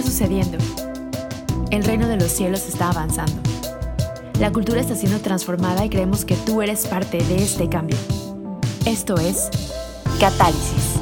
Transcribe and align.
está 0.00 0.10
sucediendo? 0.10 0.56
El 1.70 1.84
reino 1.84 2.08
de 2.08 2.16
los 2.16 2.32
cielos 2.32 2.66
está 2.66 2.90
avanzando. 2.90 3.34
La 4.38 4.50
cultura 4.50 4.80
está 4.80 4.94
siendo 4.94 5.20
transformada 5.20 5.84
y 5.84 5.90
creemos 5.90 6.24
que 6.24 6.36
tú 6.36 6.62
eres 6.62 6.86
parte 6.86 7.18
de 7.18 7.36
este 7.36 7.68
cambio. 7.68 7.98
Esto 8.86 9.16
es 9.18 9.50
Catálisis. 10.18 10.94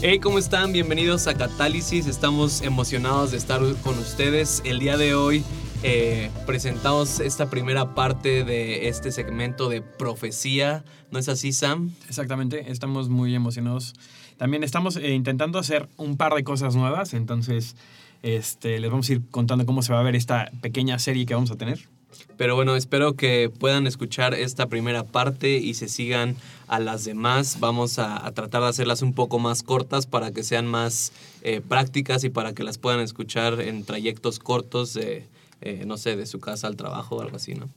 Hey, 0.00 0.20
¿cómo 0.20 0.38
están? 0.38 0.72
Bienvenidos 0.72 1.26
a 1.26 1.34
Catálisis. 1.34 2.06
Estamos 2.06 2.62
emocionados 2.62 3.32
de 3.32 3.36
estar 3.36 3.60
con 3.82 3.98
ustedes. 3.98 4.62
El 4.64 4.78
día 4.78 4.96
de 4.96 5.14
hoy 5.14 5.44
eh, 5.82 6.30
presentamos 6.46 7.20
esta 7.20 7.50
primera 7.50 7.94
parte 7.94 8.42
de 8.42 8.88
este 8.88 9.12
segmento 9.12 9.68
de 9.68 9.82
profecía. 9.82 10.82
¿No 11.10 11.18
es 11.18 11.28
así, 11.28 11.52
Sam? 11.52 11.94
Exactamente, 12.08 12.70
estamos 12.70 13.10
muy 13.10 13.34
emocionados. 13.34 13.94
También 14.38 14.62
estamos 14.62 14.96
eh, 14.96 15.10
intentando 15.10 15.58
hacer 15.58 15.88
un 15.96 16.16
par 16.16 16.32
de 16.34 16.44
cosas 16.44 16.74
nuevas, 16.74 17.12
entonces 17.12 17.76
este, 18.22 18.78
les 18.78 18.90
vamos 18.90 19.08
a 19.08 19.12
ir 19.12 19.22
contando 19.30 19.66
cómo 19.66 19.82
se 19.82 19.92
va 19.92 20.00
a 20.00 20.02
ver 20.02 20.16
esta 20.16 20.50
pequeña 20.60 20.98
serie 20.98 21.26
que 21.26 21.34
vamos 21.34 21.50
a 21.50 21.56
tener. 21.56 21.88
Pero 22.36 22.54
bueno, 22.54 22.76
espero 22.76 23.14
que 23.14 23.50
puedan 23.50 23.86
escuchar 23.86 24.32
esta 24.34 24.66
primera 24.68 25.04
parte 25.04 25.58
y 25.58 25.74
se 25.74 25.88
sigan 25.88 26.36
a 26.68 26.78
las 26.78 27.04
demás. 27.04 27.58
Vamos 27.60 27.98
a, 27.98 28.30
tratar 28.32 28.62
de 28.62 28.68
hacerlas 28.68 29.02
un 29.02 29.12
poco 29.12 29.38
más 29.38 29.62
cortas 29.62 30.06
para 30.06 30.30
que 30.30 30.42
sean 30.42 30.66
más 30.66 31.12
eh, 31.42 31.60
prácticas 31.60 32.24
y 32.24 32.30
para 32.30 32.54
que 32.54 32.62
las 32.62 32.78
puedan 32.78 33.00
escuchar 33.00 33.60
en 33.60 33.84
trayectos 33.84 34.38
cortos 34.38 34.94
de, 34.94 35.26
eh, 35.60 35.84
no 35.86 35.96
sé, 35.96 36.16
de 36.16 36.26
su 36.26 36.38
casa 36.38 36.68
al 36.68 36.76
trabajo 36.76 37.16
o 37.16 37.22
algo 37.22 37.36
así, 37.36 37.54
¿no? 37.54 37.68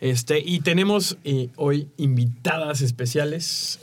Este, 0.00 0.40
y 0.40 0.60
tenemos 0.60 1.18
eh, 1.24 1.48
hoy 1.56 1.88
invitadas 1.96 2.80
especiales. 2.80 3.78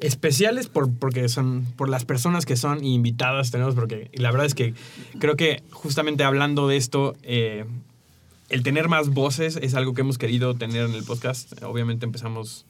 Especiales 0.00 0.68
por, 0.68 0.92
porque 0.92 1.28
son 1.28 1.66
por 1.76 1.88
las 1.88 2.04
personas 2.04 2.46
que 2.46 2.56
son 2.56 2.84
invitadas 2.84 3.50
tenemos, 3.50 3.74
porque 3.74 4.10
la 4.14 4.30
verdad 4.30 4.46
es 4.46 4.54
que 4.54 4.74
creo 5.18 5.36
que 5.36 5.62
justamente 5.70 6.24
hablando 6.24 6.68
de 6.68 6.76
esto, 6.76 7.14
eh, 7.22 7.66
el 8.48 8.62
tener 8.62 8.88
más 8.88 9.10
voces 9.10 9.58
es 9.60 9.74
algo 9.74 9.94
que 9.94 10.00
hemos 10.00 10.18
querido 10.18 10.54
tener 10.54 10.86
en 10.86 10.94
el 10.94 11.04
podcast. 11.04 11.62
Obviamente 11.62 12.06
empezamos 12.06 12.66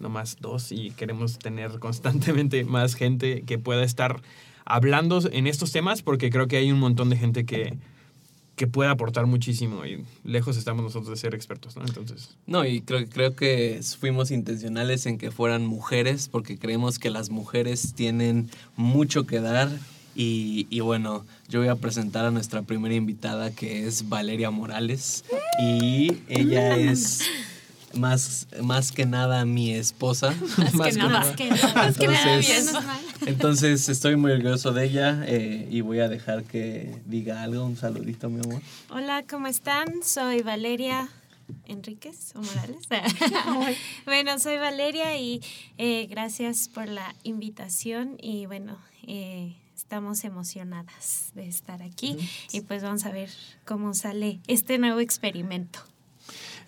nomás 0.00 0.38
dos 0.40 0.72
y 0.72 0.90
queremos 0.90 1.38
tener 1.38 1.70
constantemente 1.78 2.64
más 2.64 2.94
gente 2.94 3.42
que 3.42 3.58
pueda 3.58 3.84
estar 3.84 4.22
hablando 4.64 5.20
en 5.30 5.46
estos 5.46 5.72
temas 5.72 6.02
porque 6.02 6.30
creo 6.30 6.48
que 6.48 6.56
hay 6.56 6.72
un 6.72 6.80
montón 6.80 7.10
de 7.10 7.16
gente 7.16 7.44
que, 7.44 7.78
que 8.56 8.66
puede 8.66 8.90
aportar 8.90 9.26
muchísimo 9.26 9.84
y 9.84 10.04
lejos 10.22 10.56
estamos 10.56 10.84
nosotros 10.84 11.10
de 11.10 11.16
ser 11.16 11.34
expertos, 11.34 11.76
¿no? 11.76 11.84
Entonces. 11.84 12.36
No, 12.46 12.64
y 12.64 12.80
creo, 12.80 13.08
creo 13.08 13.34
que 13.34 13.80
fuimos 13.98 14.30
intencionales 14.30 15.06
en 15.06 15.18
que 15.18 15.30
fueran 15.30 15.66
mujeres 15.66 16.28
porque 16.28 16.58
creemos 16.58 16.98
que 16.98 17.10
las 17.10 17.30
mujeres 17.30 17.94
tienen 17.94 18.50
mucho 18.76 19.26
que 19.26 19.40
dar 19.40 19.70
y, 20.16 20.68
y, 20.70 20.78
bueno, 20.78 21.26
yo 21.48 21.58
voy 21.58 21.68
a 21.68 21.74
presentar 21.74 22.24
a 22.24 22.30
nuestra 22.30 22.62
primera 22.62 22.94
invitada 22.94 23.50
que 23.50 23.86
es 23.86 24.08
Valeria 24.08 24.52
Morales 24.52 25.24
y 25.60 26.12
ella 26.28 26.76
es 26.76 27.28
más, 27.96 28.46
más 28.62 28.92
que 28.92 29.06
nada 29.06 29.44
mi 29.44 29.72
esposa. 29.72 30.34
Más, 30.74 30.92
que, 30.92 30.98
nada. 30.98 31.20
Más 31.74 31.96
que 31.98 32.08
nada. 32.08 32.36
Entonces, 32.36 32.74
entonces 33.26 33.88
estoy 33.88 34.16
muy 34.16 34.32
orgulloso 34.32 34.72
de 34.72 34.84
ella 34.84 35.24
eh, 35.26 35.68
y 35.70 35.80
voy 35.80 36.00
a 36.00 36.08
dejar 36.08 36.44
que 36.44 37.00
diga 37.06 37.42
algo, 37.42 37.64
un 37.64 37.76
saludito, 37.76 38.28
mi 38.28 38.40
amor. 38.40 38.62
Hola, 38.90 39.24
¿cómo 39.28 39.46
están? 39.46 40.02
Soy 40.02 40.42
Valeria 40.42 41.08
Enríquez 41.66 42.34
o 42.34 42.42
Morales. 42.42 42.86
bueno, 44.04 44.38
soy 44.38 44.58
Valeria 44.58 45.16
y 45.18 45.40
eh, 45.78 46.06
gracias 46.06 46.68
por 46.68 46.88
la 46.88 47.14
invitación 47.22 48.16
y 48.20 48.46
bueno, 48.46 48.78
eh, 49.06 49.56
estamos 49.74 50.24
emocionadas 50.24 51.30
de 51.34 51.46
estar 51.46 51.82
aquí 51.82 52.16
y 52.52 52.60
pues 52.62 52.82
vamos 52.82 53.04
a 53.04 53.10
ver 53.10 53.30
cómo 53.64 53.94
sale 53.94 54.40
este 54.46 54.78
nuevo 54.78 55.00
experimento. 55.00 55.80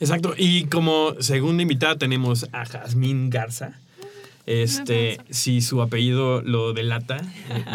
Exacto. 0.01 0.35
Y 0.37 0.65
como 0.65 1.15
segunda 1.21 1.63
invitada 1.63 1.97
tenemos 1.97 2.47
a 2.53 2.65
Jazmín 2.65 3.31
Garza. 3.31 3.79
Este, 4.47 5.19
si 5.29 5.61
su 5.61 5.83
apellido 5.83 6.41
lo 6.41 6.73
delata, 6.73 7.17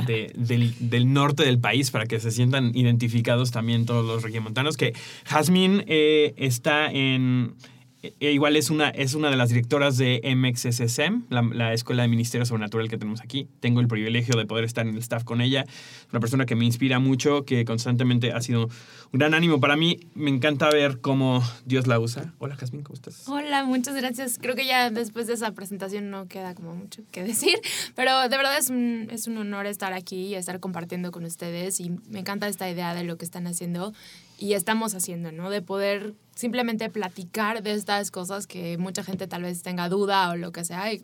eh, 0.07 0.31
del, 0.35 1.13
norte 1.13 1.43
del 1.43 1.59
país, 1.59 1.91
para 1.91 2.05
que 2.05 2.21
se 2.21 2.31
sientan 2.31 2.71
identificados 2.73 3.51
también 3.51 3.85
todos 3.85 4.05
los 4.05 4.23
regiomontanos, 4.23 4.77
que 4.77 4.93
Jazmín 5.25 5.83
eh, 5.87 6.33
está 6.37 6.89
en 6.89 7.55
e 8.01 8.31
igual 8.31 8.55
es 8.55 8.71
una, 8.71 8.89
es 8.89 9.13
una 9.13 9.29
de 9.29 9.35
las 9.35 9.49
directoras 9.49 9.97
de 9.97 10.21
MXSSM, 10.35 11.25
la, 11.29 11.43
la, 11.43 11.73
Escuela 11.73 12.01
de 12.01 12.07
Ministerio 12.07 12.45
Sobrenatural 12.45 12.89
que 12.89 12.97
tenemos 12.97 13.21
aquí. 13.21 13.47
Tengo 13.59 13.79
el 13.79 13.87
privilegio 13.87 14.35
de 14.35 14.45
poder 14.45 14.65
estar 14.65 14.87
en 14.87 14.95
el 14.95 14.99
staff 14.99 15.23
con 15.23 15.39
ella. 15.39 15.65
Una 16.11 16.19
persona 16.19 16.47
que 16.47 16.55
me 16.55 16.65
inspira 16.65 16.97
mucho, 16.97 17.45
que 17.45 17.63
constantemente 17.63 18.31
ha 18.31 18.41
sido 18.41 18.69
un 19.11 19.19
gran 19.19 19.35
ánimo 19.35 19.59
para 19.59 19.75
mí. 19.75 19.99
Me 20.15 20.31
encanta 20.31 20.69
ver 20.71 20.99
cómo 20.99 21.43
Dios 21.65 21.85
la 21.85 21.99
usa. 21.99 22.33
Hola, 22.39 22.55
Jasmine, 22.55 22.83
¿cómo 22.83 22.95
estás? 22.95 23.27
Hola, 23.27 23.65
muchas 23.65 23.95
gracias. 23.95 24.39
Creo 24.41 24.55
que 24.55 24.65
ya 24.65 24.89
después 24.89 25.27
de 25.27 25.33
esa 25.33 25.51
presentación 25.51 26.09
no 26.09 26.27
queda 26.27 26.55
como 26.55 26.75
mucho 26.75 27.03
que 27.11 27.23
decir, 27.23 27.59
pero 27.95 28.27
de 28.27 28.35
verdad 28.35 28.57
es 28.57 28.71
un, 28.71 29.09
es 29.11 29.27
un 29.27 29.37
honor 29.37 29.67
estar 29.67 29.93
aquí 29.93 30.27
y 30.27 30.35
estar 30.35 30.59
compartiendo 30.59 31.11
con 31.11 31.23
ustedes 31.23 31.79
y 31.79 31.91
me 32.09 32.19
encanta 32.19 32.47
esta 32.47 32.67
idea 32.67 32.95
de 32.95 33.03
lo 33.03 33.17
que 33.17 33.25
están 33.25 33.45
haciendo 33.45 33.93
y 34.39 34.53
estamos 34.53 34.95
haciendo, 34.95 35.31
¿no? 35.31 35.51
De 35.51 35.61
poder 35.61 36.15
simplemente 36.41 36.89
platicar 36.89 37.61
de 37.61 37.73
estas 37.73 38.09
cosas 38.09 38.47
que 38.47 38.77
mucha 38.79 39.03
gente 39.03 39.27
tal 39.27 39.43
vez 39.43 39.61
tenga 39.61 39.87
duda 39.89 40.31
o 40.31 40.35
lo 40.35 40.51
que 40.51 40.65
sea. 40.65 40.91
Y 40.91 41.03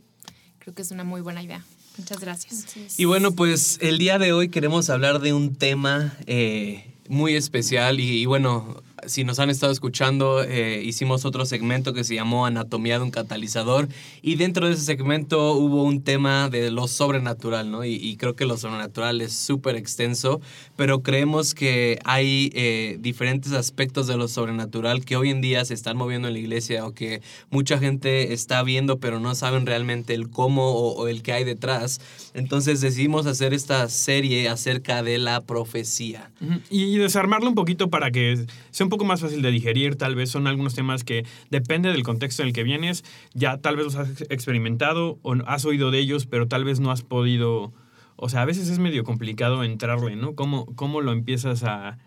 creo 0.58 0.74
que 0.74 0.82
es 0.82 0.92
una 0.92 1.04
muy 1.04 1.22
buena 1.22 1.44
idea. 1.44 1.64
Muchas 1.98 2.20
gracias. 2.20 2.66
Y 2.98 3.06
bueno, 3.06 3.32
pues 3.32 3.78
el 3.82 4.00
día 4.00 4.18
de 4.18 4.34
hoy 4.34 4.50
queremos 4.50 4.90
hablar 4.90 5.20
de 5.20 5.34
un 5.34 5.56
tema 5.56 6.16
eh, 6.26 6.92
muy 7.08 7.36
especial 7.36 8.00
y, 8.00 8.22
y, 8.22 8.26
bueno, 8.26 8.84
si 9.06 9.24
nos 9.24 9.40
han 9.40 9.50
estado 9.50 9.72
escuchando, 9.72 10.44
eh, 10.44 10.82
hicimos 10.84 11.26
otro 11.26 11.46
segmento 11.46 11.94
que 11.94 12.04
se 12.04 12.16
llamó 12.16 12.46
Anatomía 12.46 12.98
de 12.98 13.04
un 13.04 13.12
catalizador 13.12 13.88
y 14.22 14.36
dentro 14.36 14.68
de 14.68 14.74
ese 14.74 14.84
segmento 14.84 15.54
hubo 15.54 15.84
un 15.84 16.02
tema 16.02 16.50
de 16.50 16.72
lo 16.72 16.88
sobrenatural, 16.88 17.70
¿no? 17.70 17.86
Y, 17.86 18.18
creo 18.18 18.36
que 18.36 18.46
lo 18.46 18.58
sobrenatural 18.58 19.22
es 19.22 19.34
súper 19.34 19.76
extenso, 19.76 20.42
pero 20.76 21.04
creemos 21.04 21.54
que 21.54 22.00
hay 22.04 22.50
eh, 22.54 22.98
diferentes 23.00 23.52
aspectos 23.52 24.08
de 24.08 24.18
lo 24.18 24.28
sobrenatural 24.28 25.06
que 25.06 25.16
hoy 25.16 25.30
en 25.30 25.42
día 25.42 25.64
se 25.66 25.76
están 25.76 25.98
moviendo 25.98 26.28
en 26.28 26.34
la 26.34 26.40
iglesia 26.40 26.86
o 26.86 26.94
que 26.94 27.22
mucha 27.52 27.78
gente 27.78 28.34
está 28.34 28.64
viendo, 28.64 29.00
pero 29.00 29.20
no 29.20 29.36
saben 29.36 29.68
realmente 29.68 30.16
el 30.16 30.30
cómo 30.30 30.72
o, 30.72 31.08
el 31.08 31.22
qué 31.22 31.34
hay 31.34 31.44
detrás. 31.44 32.02
Entonces 32.34 32.82
decidimos 32.82 33.28
hacer 33.28 33.54
esta 33.54 33.88
serie 33.90 34.50
acerca 34.50 35.04
de 35.04 35.20
la 35.20 35.42
profecía. 35.42 36.32
Y 36.70 36.98
desarmarlo 36.98 37.50
un 37.50 37.56
poquito 37.56 37.90
para 37.90 38.10
que 38.10 38.46
sea 38.72 38.86
un 38.86 38.90
poco 38.90 38.97
más 39.06 39.22
fácil 39.22 39.42
de 39.42 39.52
digerir, 39.52 39.96
tal 39.96 40.16
vez 40.16 40.30
son 40.30 40.48
algunos 40.48 40.76
temas 40.76 41.04
que 41.04 41.26
depende 41.50 41.92
del 41.92 42.04
contexto 42.04 42.42
en 42.42 42.50
el 42.50 42.54
que 42.54 42.64
vienes, 42.64 43.04
ya 43.34 43.58
tal 43.58 43.76
vez 43.76 43.86
los 43.86 43.96
has 43.96 44.22
experimentado 44.30 45.20
o 45.22 45.36
has 45.46 45.66
oído 45.66 45.92
de 45.92 46.00
ellos, 46.00 46.26
pero 46.26 46.48
tal 46.48 46.64
vez 46.64 46.80
no 46.80 46.92
has 46.92 47.02
podido, 47.02 47.74
o 48.16 48.30
sea, 48.30 48.42
a 48.42 48.46
veces 48.46 48.70
es 48.70 48.80
medio 48.80 49.04
complicado 49.04 49.64
entrarle, 49.64 50.16
¿no? 50.16 50.36
¿Cómo, 50.36 50.66
cómo 50.76 51.02
lo 51.02 51.12
empiezas 51.12 51.64
a, 51.64 51.98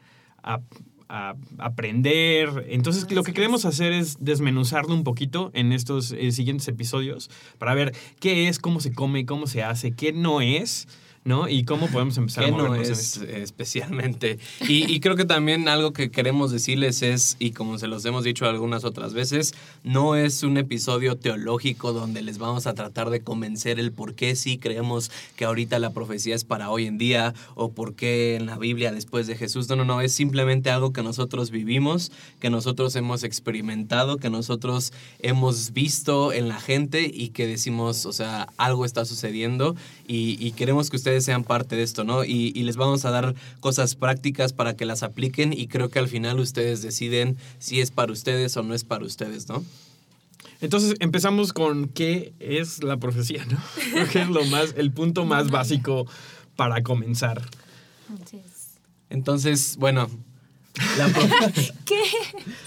a, 0.42 0.60
a 1.08 1.34
aprender? 1.58 2.66
Entonces, 2.68 3.10
lo 3.10 3.22
que 3.22 3.32
queremos 3.32 3.64
hacer 3.64 3.92
es 3.92 4.16
desmenuzarlo 4.20 4.94
un 4.94 5.04
poquito 5.04 5.50
en 5.54 5.72
estos 5.72 6.12
eh, 6.12 6.32
siguientes 6.32 6.68
episodios 6.68 7.30
para 7.58 7.74
ver 7.74 7.94
qué 8.20 8.48
es, 8.48 8.58
cómo 8.58 8.80
se 8.80 8.92
come, 8.92 9.26
cómo 9.26 9.46
se 9.46 9.62
hace, 9.62 9.92
qué 9.92 10.12
no 10.12 10.40
es 10.40 10.88
¿no? 11.22 11.48
Y 11.48 11.64
cómo 11.64 11.86
podemos 11.88 12.16
empezar 12.16 12.44
a 12.44 12.48
movernos 12.48 12.78
no 12.78 12.94
es 12.94 13.16
especialmente. 13.18 14.38
Y, 14.66 14.90
y, 14.90 15.00
creo 15.00 15.16
que 15.16 15.26
también 15.26 15.68
algo 15.68 15.92
que 15.92 16.10
queremos 16.10 16.50
decirles 16.50 17.02
es, 17.02 17.36
y 17.38 17.50
como 17.50 17.78
se 17.78 17.88
los 17.88 18.04
hemos 18.06 18.24
dicho 18.24 18.46
algunas 18.46 18.84
otras 18.84 19.12
veces, 19.12 19.52
no 19.84 20.16
es 20.16 20.42
un 20.42 20.56
episodio 20.56 21.16
teológico 21.16 21.92
donde 21.92 22.22
les 22.22 22.38
vamos 22.38 22.66
a 22.66 22.74
tratar 22.74 23.10
de 23.10 23.20
convencer 23.20 23.78
el 23.78 23.92
por 23.92 24.14
qué 24.14 24.34
sí 24.34 24.56
creemos 24.56 25.10
que 25.36 25.44
ahorita 25.44 25.78
la 25.78 25.90
profecía 25.90 26.34
es 26.34 26.44
para 26.44 26.70
hoy 26.70 26.86
en 26.86 26.96
día 26.96 27.34
o 27.54 27.72
por 27.72 27.94
qué 27.94 28.36
en 28.36 28.46
la 28.46 28.56
Biblia 28.56 28.90
después 28.90 29.26
de 29.26 29.36
Jesús. 29.36 29.68
No, 29.68 29.76
no, 29.76 29.84
no, 29.84 30.00
es 30.00 30.12
simplemente 30.12 30.70
algo 30.70 30.92
que 30.94 31.02
nosotros 31.02 31.50
vivimos, 31.50 32.12
que 32.40 32.48
nosotros 32.48 32.96
hemos 32.96 33.24
experimentado, 33.24 34.16
que 34.16 34.30
nosotros 34.30 34.94
hemos 35.18 35.74
visto 35.74 36.32
en 36.32 36.48
la 36.48 36.60
gente 36.60 37.10
y 37.12 37.28
que 37.28 37.46
decimos, 37.46 38.06
o 38.06 38.12
sea, 38.12 38.48
algo 38.56 38.86
está 38.86 39.04
sucediendo 39.04 39.76
y, 40.08 40.38
y 40.44 40.52
queremos 40.52 40.88
que 40.88 40.96
ustedes 40.96 41.09
sean 41.20 41.44
parte 41.44 41.76
de 41.76 41.82
esto, 41.82 42.04
¿no? 42.04 42.24
Y, 42.24 42.52
les 42.52 42.76
vamos 42.76 43.04
a 43.04 43.10
dar 43.10 43.34
cosas 43.60 43.94
prácticas 43.94 44.52
para 44.52 44.76
que 44.76 44.84
las 44.84 45.02
apliquen 45.02 45.52
y 45.52 45.66
creo 45.66 45.88
que 45.88 45.98
al 45.98 46.08
final 46.08 46.38
ustedes 46.38 46.82
deciden 46.82 47.36
si 47.58 47.80
es 47.80 47.90
para 47.90 48.12
ustedes 48.12 48.56
o 48.56 48.62
no 48.62 48.74
es 48.74 48.84
para 48.84 49.04
ustedes, 49.04 49.48
¿no? 49.48 49.64
Entonces 50.60 50.94
empezamos 51.00 51.52
con 51.52 51.88
qué 51.88 52.32
es 52.38 52.82
la 52.82 52.98
profecía, 52.98 53.44
¿no? 53.46 53.58
Creo 53.92 54.08
que 54.08 54.22
es 54.22 54.28
lo 54.28 54.44
más, 54.44 54.74
el 54.76 54.92
punto 54.92 55.24
más 55.24 55.50
básico 55.50 56.06
para 56.54 56.82
comenzar. 56.82 57.42
Entonces, 59.08 59.76
bueno, 59.78 60.08
La 60.96 61.08
¿Qué? 61.84 62.00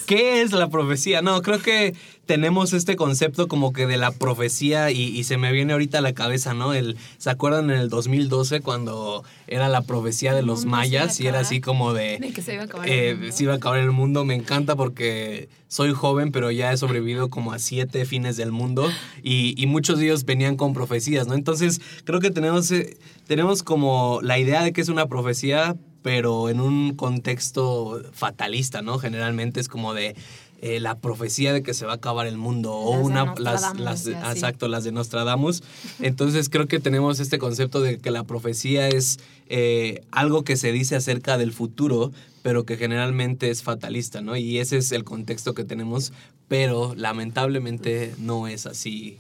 ¿Qué 0.06 0.42
es 0.42 0.52
la 0.52 0.70
profecía? 0.70 1.22
No, 1.22 1.42
creo 1.42 1.62
que 1.62 1.96
tenemos 2.26 2.74
este 2.74 2.96
concepto 2.96 3.48
como 3.48 3.74
que 3.74 3.88
de 3.88 3.98
la 3.98 4.12
profecía 4.12 4.92
y, 4.92 5.02
y 5.02 5.24
se 5.24 5.38
me 5.38 5.52
viene 5.52 5.74
ahorita 5.74 6.00
a 6.00 6.02
la 6.02 6.14
cabeza, 6.14 6.54
¿no? 6.54 6.74
El, 6.74 6.98
¿Se 7.18 7.30
acuerdan 7.30 7.70
en 7.70 7.78
el 7.78 7.90
2012 7.90 8.62
cuando 8.62 9.24
era 9.48 9.70
la 9.70 9.82
profecía 9.82 10.34
de 10.34 10.42
los 10.42 10.66
mayas 10.66 11.20
y 11.20 11.28
era 11.28 11.40
así 11.40 11.62
como 11.62 11.94
de... 11.94 12.20
De 12.20 12.34
que 12.34 12.42
se 12.42 12.54
iba 12.54 12.64
a 12.64 12.66
acabar 12.66 12.88
eh, 12.88 13.10
el 13.10 13.18
mundo. 13.18 13.36
se 13.36 13.44
iba 13.44 13.54
a 13.54 13.56
acabar 13.58 13.80
el 13.80 13.92
mundo. 13.92 14.26
Me 14.26 14.36
encanta 14.36 14.76
porque 14.76 15.50
soy 15.68 15.92
joven, 15.94 16.32
pero 16.32 16.52
ya 16.52 16.72
he 16.72 16.78
sobrevivido 16.78 17.30
como 17.30 17.52
a 17.52 17.60
siete 17.60 18.06
fines 18.06 18.38
del 18.38 18.52
mundo 18.52 18.90
y, 19.22 19.62
y 19.62 19.66
muchos 19.66 20.00
de 20.00 20.06
ellos 20.06 20.26
venían 20.26 20.56
con 20.56 20.74
profecías, 20.74 21.28
¿no? 21.28 21.34
Entonces 21.34 21.82
creo 22.04 22.20
que 22.20 22.32
tenemos, 22.32 22.72
eh, 22.72 22.98
tenemos 23.28 23.64
como 23.64 24.20
la 24.22 24.38
idea 24.38 24.64
de 24.64 24.72
que 24.72 24.82
es 24.82 24.90
una 24.90 25.08
profecía, 25.08 25.76
pero 26.04 26.50
en 26.50 26.60
un 26.60 26.94
contexto 26.96 28.02
fatalista, 28.12 28.82
¿no? 28.82 29.00
Generalmente 29.00 29.60
es 29.60 29.68
como 29.68 29.94
de 29.94 30.16
eh, 30.62 30.80
la 30.80 31.00
profecía 31.00 31.52
de 31.52 31.64
que 31.64 31.74
se 31.74 31.86
va 31.86 31.94
a 31.94 31.96
acabar 31.96 32.28
el 32.28 32.38
mundo 32.38 32.74
o 32.74 32.96
Las 32.96 33.06
una 33.06 33.36
las, 33.80 34.08
exacto 34.08 34.68
las 34.68 34.84
de 34.84 34.92
Nostradamus. 34.92 35.64
Entonces 36.00 36.50
creo 36.50 36.68
que 36.68 36.80
tenemos 36.80 37.20
este 37.20 37.38
concepto 37.38 37.82
de 37.82 37.98
que 37.98 38.12
la 38.12 38.24
profecía 38.24 38.88
es 38.88 39.20
eh, 39.50 40.04
algo 40.12 40.44
que 40.44 40.56
se 40.56 40.72
dice 40.72 40.96
acerca 40.96 41.38
del 41.38 41.52
futuro 41.52 42.12
pero 42.44 42.66
que 42.66 42.76
generalmente 42.76 43.50
es 43.50 43.64
fatalista 43.64 44.22
no 44.22 44.36
y 44.36 44.60
ese 44.60 44.78
es 44.78 44.92
el 44.92 45.04
contexto 45.06 45.54
que 45.54 45.64
tenemos 45.64 46.12
pero 46.48 46.94
lamentablemente 46.96 48.14
no 48.18 48.48
es 48.48 48.66
así 48.66 49.18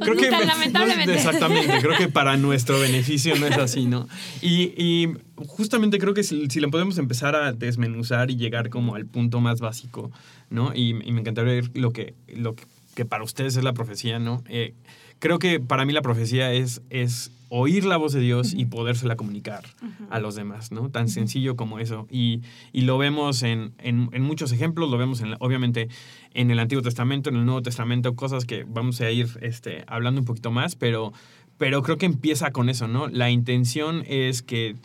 creo 0.00 0.16
que 0.16 1.12
exactamente 1.12 1.78
creo 1.80 1.96
que 1.96 2.08
para 2.08 2.36
nuestro 2.36 2.80
beneficio 2.80 3.36
no 3.36 3.46
es 3.46 3.58
así 3.58 3.86
no 3.86 4.08
y, 4.40 4.72
y 4.76 5.08
justamente 5.36 5.98
creo 5.98 6.14
que 6.14 6.22
si, 6.22 6.48
si 6.48 6.60
le 6.60 6.68
podemos 6.68 6.98
empezar 6.98 7.36
a 7.36 7.52
desmenuzar 7.52 8.30
y 8.30 8.36
llegar 8.36 8.70
como 8.70 8.94
al 8.94 9.06
punto 9.06 9.40
más 9.40 9.60
básico 9.60 10.10
no 10.48 10.72
y, 10.74 10.90
y 10.90 11.12
me 11.12 11.20
encantaría 11.20 11.54
ver 11.54 11.70
lo 11.74 11.92
que 11.92 12.14
lo 12.34 12.54
que, 12.54 12.64
que 13.00 13.06
para 13.06 13.24
ustedes 13.24 13.56
es 13.56 13.64
la 13.64 13.72
profecía 13.72 14.18
no 14.18 14.42
Eh, 14.48 14.74
creo 15.20 15.38
que 15.38 15.58
para 15.58 15.86
mí 15.86 15.92
la 15.94 16.02
profecía 16.02 16.52
es 16.52 16.82
es 16.90 17.32
oír 17.48 17.84
la 17.84 17.96
voz 17.96 18.12
de 18.12 18.20
Dios 18.20 18.52
y 18.52 18.66
podérsela 18.66 19.16
comunicar 19.16 19.64
a 20.10 20.20
los 20.20 20.34
demás, 20.36 20.70
¿no? 20.70 20.88
Tan 20.90 21.08
sencillo 21.08 21.56
como 21.56 21.80
eso. 21.80 22.06
Y, 22.08 22.42
y 22.72 22.82
lo 22.82 22.96
vemos 22.98 23.42
en, 23.42 23.72
en- 23.78 24.08
en 24.12 24.22
muchos 24.22 24.52
ejemplos, 24.52 24.88
lo 24.90 24.98
vemos 24.98 25.20
en, 25.20 25.34
obviamente 25.40 25.88
en 26.34 26.50
el 26.52 26.58
Antiguo 26.60 26.82
Testamento, 26.82 27.28
en 27.30 27.36
el 27.36 27.44
Nuevo 27.46 27.62
Testamento, 27.62 28.14
cosas 28.14 28.44
que 28.44 28.64
vamos 28.68 29.00
a 29.00 29.10
ir 29.10 29.26
este, 29.40 29.82
hablando 29.88 30.20
un 30.20 30.26
poquito 30.26 30.52
más, 30.52 30.76
pero, 30.76 31.12
pero 31.58 31.82
creo 31.82 31.96
que 31.98 32.06
empieza 32.06 32.52
con 32.52 32.68
eso, 32.68 32.86
¿no? 32.86 33.08
La 33.08 33.30
intención 33.30 34.04
es 34.06 34.42
que 34.42 34.76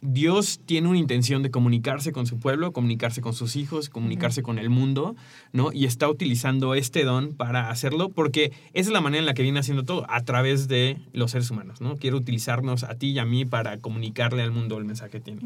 Dios 0.00 0.60
tiene 0.66 0.88
una 0.88 0.98
intención 0.98 1.42
de 1.42 1.50
comunicarse 1.50 2.12
con 2.12 2.26
su 2.26 2.38
pueblo, 2.38 2.72
comunicarse 2.72 3.20
con 3.20 3.34
sus 3.34 3.56
hijos, 3.56 3.88
comunicarse 3.88 4.42
con 4.42 4.58
el 4.58 4.70
mundo, 4.70 5.16
¿no? 5.52 5.72
Y 5.72 5.84
está 5.84 6.08
utilizando 6.08 6.74
este 6.74 7.04
don 7.04 7.34
para 7.34 7.70
hacerlo 7.70 8.08
porque 8.10 8.52
esa 8.72 8.88
es 8.88 8.92
la 8.92 9.00
manera 9.00 9.20
en 9.20 9.26
la 9.26 9.34
que 9.34 9.42
viene 9.42 9.60
haciendo 9.60 9.84
todo, 9.84 10.06
a 10.08 10.22
través 10.22 10.68
de 10.68 10.98
los 11.12 11.30
seres 11.30 11.50
humanos, 11.50 11.80
¿no? 11.80 11.96
Quiere 11.96 12.16
utilizarnos 12.16 12.84
a 12.84 12.94
ti 12.94 13.10
y 13.10 13.18
a 13.18 13.24
mí 13.24 13.44
para 13.44 13.78
comunicarle 13.78 14.42
al 14.42 14.50
mundo 14.50 14.78
el 14.78 14.84
mensaje 14.84 15.10
que 15.10 15.20
tiene. 15.20 15.42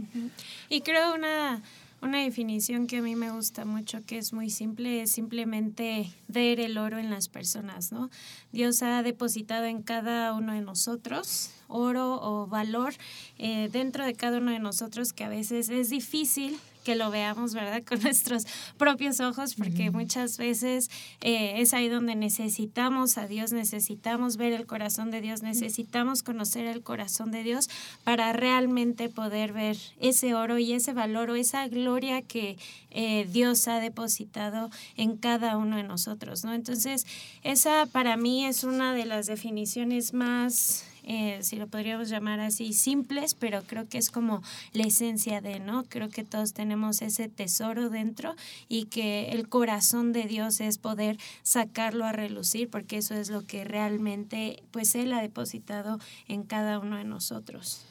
Y 0.69 0.81
creo 0.81 1.15
una, 1.15 1.63
una 2.03 2.23
definición 2.23 2.87
que 2.87 2.99
a 2.99 3.03
mí 3.03 3.17
me 3.17 3.31
gusta 3.31 3.65
mucho, 3.65 4.05
que 4.05 4.19
es 4.19 4.33
muy 4.33 4.51
simple, 4.51 5.03
es 5.03 5.13
simplemente 5.13 6.11
ver 6.29 6.61
el 6.61 6.79
oro 6.79 6.99
en 6.99 7.11
las 7.11 7.29
personas, 7.29 7.93
¿no? 7.93 8.11
Dios 8.53 8.83
ha 8.83 9.03
depositado 9.03 9.67
en 9.67 9.83
cada 9.83 10.33
uno 10.35 10.53
de 10.53 10.63
nosotros 10.63 11.51
oro 11.69 12.21
o 12.21 12.47
valor 12.47 12.95
eh, 13.39 13.69
dentro 13.73 14.05
de 14.05 14.15
cada 14.15 14.39
uno 14.39 14.51
de 14.51 14.59
nosotros 14.59 15.13
que 15.13 15.25
a 15.25 15.29
veces 15.29 15.69
es 15.69 15.91
difícil 15.91 16.59
que 16.91 16.97
lo 16.97 17.09
veamos, 17.13 17.55
¿verdad? 17.55 17.85
Con 17.89 18.03
nuestros 18.03 18.47
propios 18.77 19.21
ojos, 19.21 19.55
porque 19.55 19.93
muchas 19.93 20.39
veces 20.39 20.91
eh, 21.21 21.61
es 21.61 21.73
ahí 21.73 21.89
donde 21.89 22.17
necesitamos 22.17 23.17
a 23.17 23.29
Dios, 23.29 23.53
necesitamos 23.53 24.37
ver 24.37 24.53
el 24.53 24.67
corazón 24.67 25.13
de 25.13 25.21
Dios, 25.21 25.41
necesitamos 25.43 26.25
conocer 26.25 26.67
el 26.67 26.83
corazón 26.83 27.31
de 27.31 27.45
Dios 27.45 27.71
para 28.03 28.33
realmente 28.33 29.09
poder 29.09 29.53
ver 29.53 29.77
ese 30.01 30.35
oro 30.35 30.59
y 30.59 30.73
ese 30.73 30.93
valor 30.93 31.31
o 31.31 31.37
esa 31.37 31.69
gloria 31.69 32.23
que 32.23 32.59
eh, 32.91 33.29
Dios 33.31 33.69
ha 33.69 33.79
depositado 33.79 34.69
en 34.97 35.17
cada 35.17 35.59
uno 35.59 35.77
de 35.77 35.85
nosotros, 35.85 36.43
¿no? 36.43 36.55
Entonces, 36.55 37.07
esa 37.45 37.87
para 37.87 38.17
mí 38.17 38.47
es 38.47 38.65
una 38.65 38.95
de 38.95 39.05
las 39.05 39.27
definiciones 39.27 40.13
más 40.13 40.90
eh, 41.05 41.39
si 41.43 41.57
lo 41.57 41.67
podríamos 41.67 42.09
llamar 42.09 42.41
así, 42.41 42.73
simples, 42.73 43.35
pero 43.35 43.63
creo 43.63 43.89
que 43.89 43.99
es 43.99 44.11
como 44.11 44.43
la 44.73 44.85
esencia 44.85 45.41
de, 45.41 45.61
¿no? 45.61 45.85
Creo 45.85 46.09
que 46.09 46.25
todos 46.25 46.53
tenemos 46.53 47.03
ese 47.03 47.29
tesoro 47.29 47.91
dentro 47.91 48.35
y 48.69 48.87
que 48.87 49.31
el 49.31 49.49
corazón 49.49 50.13
de 50.13 50.25
Dios 50.25 50.61
es 50.61 50.79
poder 50.79 51.19
sacarlo 51.43 52.05
a 52.05 52.13
relucir, 52.13 52.69
porque 52.71 52.99
eso 52.99 53.15
es 53.15 53.31
lo 53.31 53.47
que 53.47 53.65
realmente, 53.65 54.63
pues, 54.71 54.95
Él 54.95 55.13
ha 55.13 55.21
depositado 55.21 55.99
en 56.29 56.43
cada 56.43 56.79
uno 56.79 56.97
de 56.97 57.05
nosotros. 57.05 57.85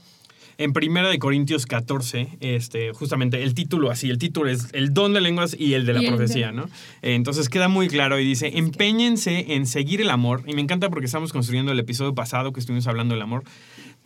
En 0.60 0.74
Primera 0.74 1.08
de 1.08 1.20
Corintios 1.20 1.66
14, 1.66 2.38
este, 2.42 2.92
justamente 2.92 3.42
el 3.44 3.54
título 3.54 3.92
así, 3.92 4.10
el 4.10 4.18
título 4.18 4.50
es 4.50 4.68
el 4.74 4.94
don 4.94 5.14
de 5.14 5.22
lenguas 5.22 5.56
y 5.58 5.74
el 5.74 5.86
de 5.86 5.94
la 5.94 6.04
Y 6.04 6.08
profecía, 6.08 6.52
¿no? 6.52 6.66
Entonces 7.02 7.48
queda 7.48 7.70
muy 7.70 7.88
claro 7.88 8.20
y 8.20 8.26
dice, 8.26 8.58
empeñense 8.58 9.54
en 9.54 9.66
seguir 9.66 10.02
el 10.02 10.10
amor. 10.10 10.44
Y 10.48 10.56
me 10.56 10.62
encanta 10.62 10.90
porque 10.90 11.06
estamos 11.06 11.32
construyendo 11.32 11.72
el 11.72 11.80
episodio 11.80 12.14
pasado 12.14 12.52
que 12.52 12.60
estuvimos 12.60 12.88
hablando 12.88 13.14
del 13.14 13.22
amor. 13.22 13.46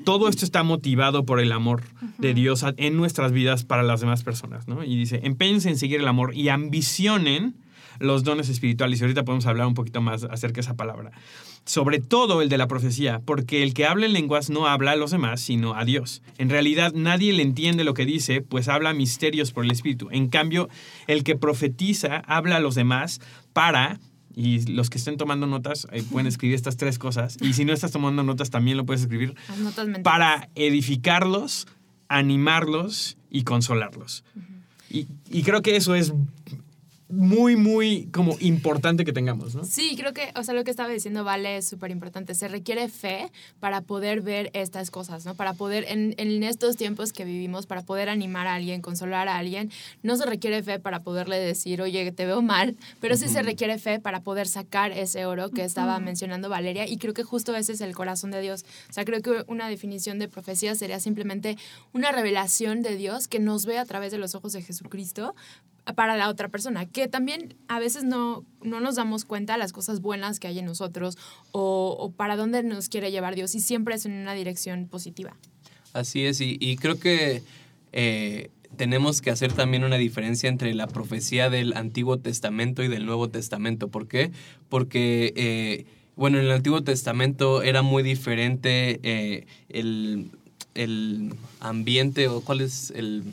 Todo 0.03 0.29
esto 0.29 0.45
está 0.45 0.61
motivado 0.61 1.25
por 1.25 1.39
el 1.39 1.51
amor 1.51 1.81
de 2.19 2.35
Dios 2.35 2.63
en 2.77 2.97
nuestras 2.97 3.31
vidas 3.31 3.63
para 3.63 3.81
las 3.81 4.01
demás 4.01 4.21
personas, 4.21 4.67
¿no? 4.67 4.83
Y 4.83 4.95
dice, 4.95 5.21
empeñense 5.23 5.69
en 5.69 5.77
seguir 5.79 6.01
el 6.01 6.07
amor 6.07 6.35
y 6.35 6.49
ambicionen 6.49 7.55
los 7.99 8.23
dones 8.23 8.49
espirituales. 8.49 8.99
Y 8.99 9.03
ahorita 9.03 9.23
podemos 9.23 9.45
hablar 9.45 9.67
un 9.67 9.73
poquito 9.73 10.01
más 10.01 10.23
acerca 10.23 10.55
de 10.55 10.61
esa 10.61 10.75
palabra. 10.75 11.11
Sobre 11.65 11.99
todo 11.99 12.41
el 12.41 12.49
de 12.49 12.57
la 12.57 12.67
profecía, 12.67 13.21
porque 13.23 13.63
el 13.63 13.73
que 13.73 13.85
habla 13.85 14.05
en 14.05 14.13
lenguas 14.13 14.49
no 14.49 14.67
habla 14.67 14.91
a 14.91 14.95
los 14.97 15.11
demás, 15.11 15.39
sino 15.39 15.75
a 15.75 15.85
Dios. 15.85 16.21
En 16.37 16.49
realidad 16.49 16.91
nadie 16.93 17.31
le 17.31 17.41
entiende 17.43 17.83
lo 17.85 17.93
que 17.93 18.05
dice, 18.05 18.41
pues 18.41 18.67
habla 18.67 18.93
misterios 18.93 19.51
por 19.53 19.63
el 19.63 19.71
Espíritu. 19.71 20.09
En 20.11 20.27
cambio, 20.27 20.67
el 21.07 21.23
que 21.23 21.35
profetiza 21.37 22.17
habla 22.27 22.57
a 22.57 22.59
los 22.59 22.75
demás 22.75 23.21
para, 23.53 23.99
y 24.35 24.65
los 24.71 24.89
que 24.89 24.97
estén 24.97 25.15
tomando 25.15 25.47
notas 25.47 25.87
eh, 25.91 26.03
pueden 26.11 26.27
escribir 26.27 26.55
estas 26.55 26.75
tres 26.75 26.99
cosas, 26.99 27.37
y 27.39 27.53
si 27.53 27.63
no 27.63 27.71
estás 27.71 27.91
tomando 27.91 28.23
notas 28.23 28.49
también 28.49 28.75
lo 28.75 28.85
puedes 28.85 29.03
escribir, 29.03 29.33
Las 29.47 29.59
notas 29.59 29.85
mentales. 29.87 30.03
para 30.03 30.49
edificarlos, 30.55 31.67
animarlos 32.09 33.17
y 33.29 33.43
consolarlos. 33.43 34.23
Y, 34.89 35.07
y 35.31 35.43
creo 35.43 35.61
que 35.61 35.75
eso 35.75 35.95
es 35.95 36.13
muy, 37.13 37.55
muy 37.55 38.07
como 38.07 38.35
importante 38.39 39.05
que 39.05 39.13
tengamos, 39.13 39.55
¿no? 39.55 39.63
Sí, 39.63 39.95
creo 39.95 40.13
que, 40.13 40.31
o 40.35 40.43
sea, 40.43 40.53
lo 40.53 40.63
que 40.63 40.71
estaba 40.71 40.89
diciendo 40.89 41.23
Vale 41.23 41.57
es 41.57 41.67
súper 41.67 41.91
importante. 41.91 42.33
Se 42.35 42.47
requiere 42.47 42.89
fe 42.89 43.31
para 43.59 43.81
poder 43.81 44.21
ver 44.21 44.49
estas 44.53 44.91
cosas, 44.91 45.25
¿no? 45.25 45.35
Para 45.35 45.53
poder, 45.53 45.85
en, 45.87 46.15
en 46.17 46.43
estos 46.43 46.75
tiempos 46.75 47.13
que 47.13 47.25
vivimos, 47.25 47.65
para 47.65 47.83
poder 47.83 48.09
animar 48.09 48.47
a 48.47 48.55
alguien, 48.55 48.81
consolar 48.81 49.27
a 49.27 49.37
alguien, 49.37 49.71
no 50.01 50.15
se 50.15 50.25
requiere 50.25 50.63
fe 50.63 50.79
para 50.79 51.01
poderle 51.01 51.39
decir, 51.39 51.81
oye, 51.81 52.11
te 52.11 52.25
veo 52.25 52.41
mal, 52.41 52.75
pero 52.99 53.15
sí 53.15 53.29
se 53.29 53.43
requiere 53.43 53.77
fe 53.77 53.99
para 53.99 54.21
poder 54.21 54.47
sacar 54.47 54.91
ese 54.91 55.25
oro 55.25 55.49
que 55.49 55.63
estaba 55.63 55.99
mencionando 55.99 56.49
Valeria 56.49 56.87
y 56.87 56.97
creo 56.97 57.13
que 57.13 57.23
justo 57.23 57.55
ese 57.55 57.73
es 57.73 57.81
el 57.81 57.95
corazón 57.95 58.31
de 58.31 58.41
Dios. 58.41 58.65
O 58.89 58.93
sea, 58.93 59.05
creo 59.05 59.21
que 59.21 59.43
una 59.47 59.67
definición 59.67 60.19
de 60.19 60.27
profecía 60.27 60.75
sería 60.75 60.99
simplemente 60.99 61.57
una 61.93 62.11
revelación 62.11 62.81
de 62.81 62.95
Dios 62.95 63.27
que 63.27 63.39
nos 63.39 63.65
ve 63.65 63.77
a 63.77 63.85
través 63.85 64.11
de 64.11 64.17
los 64.17 64.35
ojos 64.35 64.53
de 64.53 64.61
Jesucristo 64.61 65.35
para 65.95 66.15
la 66.15 66.29
otra 66.29 66.47
persona, 66.47 66.85
que 66.85 67.07
también 67.07 67.55
a 67.67 67.79
veces 67.79 68.05
no, 68.05 68.45
no 68.61 68.79
nos 68.79 68.95
damos 68.95 69.25
cuenta 69.25 69.53
de 69.53 69.59
las 69.59 69.73
cosas 69.73 69.99
buenas 69.99 70.39
que 70.39 70.47
hay 70.47 70.59
en 70.59 70.65
nosotros 70.65 71.17
o, 71.51 72.13
para 72.15 72.37
dónde 72.37 72.63
nos 72.63 72.87
quiere 72.87 73.11
llevar 73.11 73.35
Dios 73.35 73.53
y 73.55 73.59
siempre 73.59 73.95
es 73.95 74.05
en 74.05 74.13
una 74.13 74.33
dirección 74.33 74.87
positiva. 74.87 75.35
Así 75.91 76.25
es, 76.25 76.39
y, 76.39 76.57
y 76.59 76.77
creo 76.77 76.99
que 76.99 77.43
eh, 77.91 78.49
tenemos 78.77 79.21
que 79.21 79.29
hacer 79.29 79.53
también 79.53 79.83
una 79.83 79.97
diferencia 79.97 80.49
entre 80.49 80.73
la 80.73 80.87
profecía 80.87 81.49
del 81.49 81.73
Antiguo 81.73 82.17
Testamento 82.17 82.81
y 82.81 82.87
del 82.87 83.05
Nuevo 83.05 83.29
Testamento. 83.29 83.89
¿Por 83.89 84.07
qué? 84.07 84.31
Porque, 84.69 85.33
eh, 85.35 85.85
bueno, 86.15 86.39
en 86.39 86.45
el 86.45 86.51
Antiguo 86.51 86.81
Testamento 86.81 87.61
era 87.61 87.81
muy 87.81 88.03
diferente 88.03 88.99
eh, 89.03 89.45
el, 89.69 90.31
el 90.73 91.35
ambiente 91.59 92.27
o 92.29 92.41
cuál 92.41 92.61
es 92.61 92.91
el 92.95 93.23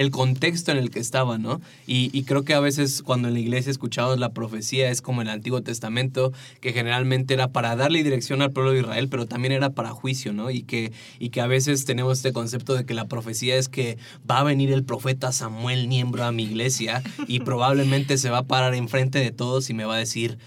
el 0.00 0.10
contexto 0.10 0.72
en 0.72 0.78
el 0.78 0.90
que 0.90 0.98
estaba, 0.98 1.36
¿no? 1.36 1.60
Y, 1.86 2.22
creo 2.22 2.42
que 2.42 2.54
a 2.54 2.60
veces 2.60 3.02
cuando 3.02 3.28
en 3.28 3.34
la 3.34 3.40
iglesia 3.40 3.70
escuchamos 3.70 4.18
la 4.18 4.32
profecía 4.32 4.90
es 4.90 5.02
como 5.02 5.20
el 5.20 5.28
Antiguo 5.28 5.60
Testamento, 5.60 6.32
que 6.62 6.72
generalmente 6.72 7.34
era 7.34 7.48
para 7.48 7.76
darle 7.76 8.02
dirección 8.02 8.40
al 8.40 8.50
pueblo 8.50 8.72
de 8.72 8.80
Israel, 8.80 9.10
pero 9.10 9.26
también 9.26 9.52
era 9.52 9.74
para 9.74 9.90
juicio, 9.90 10.32
¿no? 10.32 10.50
Y 10.50 10.62
que, 10.62 10.92
y 11.18 11.28
que 11.28 11.42
a 11.42 11.46
veces 11.46 11.84
tenemos 11.84 12.16
este 12.16 12.32
concepto 12.32 12.74
de 12.74 12.86
que 12.86 12.94
la 12.94 13.08
profecía 13.08 13.56
es 13.56 13.68
que 13.68 13.98
va 14.28 14.38
a 14.38 14.42
venir 14.42 14.72
el 14.72 14.84
profeta 14.84 15.32
Samuel 15.32 15.86
Niembro 15.90 16.24
a 16.24 16.32
mi 16.32 16.44
iglesia 16.44 17.02
y 17.28 17.40
probablemente 17.40 18.16
se 18.16 18.30
va 18.30 18.38
a 18.38 18.46
parar 18.46 18.74
enfrente 18.74 19.18
de 19.18 19.32
todos 19.32 19.68
y 19.68 19.74
me 19.74 19.84
va 19.84 19.96
a 19.96 19.98
decir, 19.98 20.38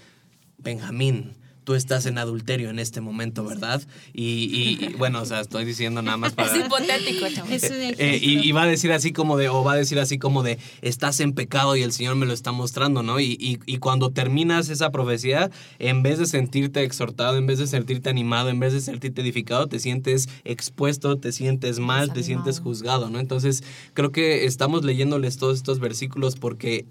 Benjamín, 0.58 1.36
tú 1.64 1.74
estás 1.74 2.06
en 2.06 2.18
adulterio 2.18 2.70
en 2.70 2.78
este 2.78 3.00
momento, 3.00 3.44
¿verdad? 3.44 3.82
Y, 4.12 4.22
y- 4.22 4.84
y, 4.84 4.94
bueno, 4.98 5.22
o 5.22 5.24
sea, 5.24 5.40
estoy 5.40 5.64
diciendo 5.64 6.02
nada 6.02 6.16
más 6.16 6.32
para... 6.34 6.54
Es 6.54 6.66
hipotético, 6.66 7.26
chavo. 7.34 7.48
Es 7.50 7.70
un 7.70 7.76
Eh, 7.98 8.18
y, 8.22 8.46
y 8.46 8.52
va 8.52 8.62
a 8.62 8.66
decir 8.66 8.92
así 8.92 9.12
como 9.12 9.36
de, 9.36 9.48
o 9.48 9.64
va 9.64 9.72
a 9.72 9.76
decir 9.76 9.98
así 9.98 10.18
como 10.18 10.42
de, 10.42 10.58
estás 10.82 11.20
en 11.20 11.32
pecado 11.32 11.74
y 11.76 11.82
el 11.82 11.92
Señor 11.92 12.16
me 12.16 12.26
lo 12.26 12.32
está 12.32 12.52
mostrando, 12.52 13.02
¿no? 13.02 13.18
Y, 13.18 13.36
y- 13.40 13.58
y 13.66 13.78
cuando 13.78 14.10
terminas 14.10 14.68
esa 14.68 14.90
profecía, 14.90 15.50
en 15.78 16.02
vez 16.02 16.18
de 16.18 16.26
sentirte 16.26 16.82
exhortado, 16.82 17.36
en 17.38 17.46
vez 17.46 17.58
de 17.58 17.66
sentirte 17.66 18.10
animado, 18.10 18.50
en 18.50 18.60
vez 18.60 18.72
de 18.74 18.80
sentirte 18.80 19.22
edificado, 19.22 19.66
te 19.66 19.78
sientes 19.78 20.28
expuesto, 20.44 21.16
te 21.16 21.32
sientes 21.32 21.78
mal, 21.78 22.12
te 22.12 22.22
sientes 22.22 22.60
juzgado, 22.60 23.10
¿no? 23.10 23.18
Entonces, 23.18 23.62
creo 23.94 24.12
que 24.12 24.44
estamos 24.44 24.84
leyéndoles 24.84 25.38
todos 25.38 25.56
estos 25.56 25.80
versículos 25.80 26.36
porque 26.36 26.84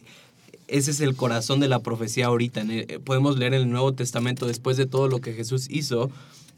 ese 0.68 0.92
es 0.92 1.00
el 1.02 1.16
corazón 1.16 1.60
de 1.60 1.68
la 1.68 1.80
profecía 1.80 2.28
ahorita. 2.28 2.62
El- 2.62 3.00
podemos 3.02 3.38
leer 3.38 3.54
en 3.54 3.62
el 3.64 3.70
Nuevo 3.70 3.94
Testamento 3.94 4.46
después 4.48 4.78
de 4.78 4.86
todo 4.86 5.08
lo 5.08 5.20
que 5.20 5.34
Jesús 5.34 5.68
hizo, 5.70 6.10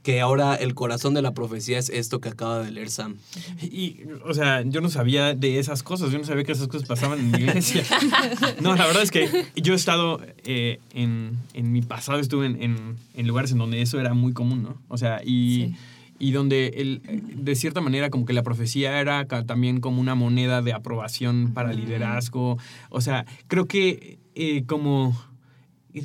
que 0.04 0.22
ahora 0.22 0.54
el 0.54 0.76
corazón 0.76 1.16
de 1.16 1.24
la 1.24 1.34
profecía 1.34 1.80
es 1.80 1.90
esto 1.90 2.20
que 2.22 2.30
acaba 2.30 2.60
de 2.60 2.70
leer 2.72 2.92
Sam. 2.92 3.16
Y, 3.62 4.02
o 4.24 4.36
sea, 4.36 4.62
yo 4.62 4.80
no 4.80 4.90
sabía 4.90 5.34
de 5.34 5.58
esas 5.58 5.82
cosas, 5.82 6.12
yo 6.12 6.20
no 6.20 6.24
sabía 6.26 6.44
que 6.44 6.52
esas 6.52 6.68
cosas 6.68 6.88
pasaban 6.88 7.18
en 7.20 7.32
mi 7.32 7.38
iglesia. 7.40 7.84
No, 8.62 8.76
la 8.76 8.86
verdad 8.86 9.02
es 9.02 9.10
que 9.10 9.28
yo 9.56 9.74
he 9.74 9.76
estado, 9.76 10.22
eh, 10.44 10.80
en, 10.94 11.38
en 11.56 11.72
mi 11.72 11.82
pasado 11.82 12.20
estuve 12.20 12.46
en, 12.46 12.62
en- 12.62 12.98
en 13.16 13.28
lugares 13.28 13.52
en 13.52 13.58
donde 13.58 13.82
eso 13.82 14.00
era 14.00 14.14
muy 14.14 14.34
común, 14.34 14.62
¿no? 14.62 14.78
O 14.90 14.98
sea, 15.00 15.22
y, 15.26 15.56
Sí. 15.56 15.76
Y 16.18 16.32
donde 16.32 16.68
el, 16.78 17.02
de 17.36 17.56
cierta 17.56 17.82
manera 17.82 18.10
como 18.10 18.26
que 18.26 18.34
la 18.34 18.44
profecía 18.44 19.00
era 19.00 19.26
también 19.28 19.82
como 19.82 20.00
una 20.00 20.16
moneda 20.16 20.62
de 20.62 20.74
aprobación 20.74 21.52
para 21.54 21.74
liderazgo. 21.74 22.58
O 22.90 23.02
sea, 23.02 23.26
creo 23.48 23.66
que 23.66 24.20
eh, 24.36 24.64
como 24.66 25.16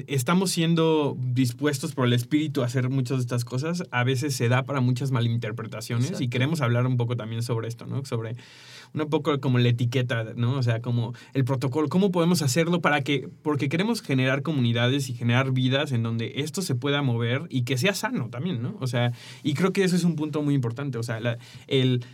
estamos 0.07 0.53
siendo 0.53 1.17
dispuestos 1.19 1.93
por 1.93 2.07
el 2.07 2.13
espíritu 2.13 2.63
a 2.63 2.67
hacer 2.67 2.89
muchas 2.91 3.19
de 3.19 3.23
estas 3.23 3.45
cosas, 3.45 3.83
a 3.91 4.05
veces 4.05 4.37
se 4.37 4.49
da 4.49 4.63
para 4.63 4.81
muchas 4.81 5.11
malinterpretaciones 5.11 6.21
y 6.21 6.29
queremos 6.29 6.61
hablar 6.61 6.87
un 6.87 6.97
poco 6.97 7.17
también 7.17 7.43
sobre 7.43 7.67
esto, 7.67 7.87
¿no? 7.87 8.05
Sobre 8.05 8.37
un 8.95 9.09
poco 9.09 9.39
como 9.41 9.59
la 9.59 9.69
etiqueta, 9.69 10.25
¿no? 10.37 10.59
O 10.59 10.63
sea, 10.63 10.81
como 10.81 11.15
el 11.35 11.45
protocolo, 11.45 11.89
cómo 11.89 12.11
podemos 12.11 12.43
hacerlo 12.43 12.81
para 12.81 13.03
que, 13.03 13.29
porque 13.43 13.69
queremos 13.69 14.03
generar 14.03 14.43
comunidades 14.43 15.09
y 15.11 15.15
generar 15.15 15.53
vidas 15.53 15.93
en 15.93 16.03
donde 16.03 16.33
esto 16.37 16.63
se 16.63 16.75
pueda 16.75 17.03
mover 17.03 17.43
y 17.51 17.63
que 17.63 17.79
sea 17.79 17.95
sano 17.95 18.29
también, 18.31 18.63
¿no? 18.63 18.77
O 18.81 18.87
sea, 18.87 19.13
y 19.43 19.55
creo 19.55 19.73
que 19.73 19.85
eso 19.85 19.97
es 19.97 20.05
un 20.05 20.17
punto 20.17 20.43
muy 20.43 20.55
importante, 20.55 20.99
o 20.99 21.03
sea, 21.03 21.21
la- 21.21 21.39
el... 21.67 22.05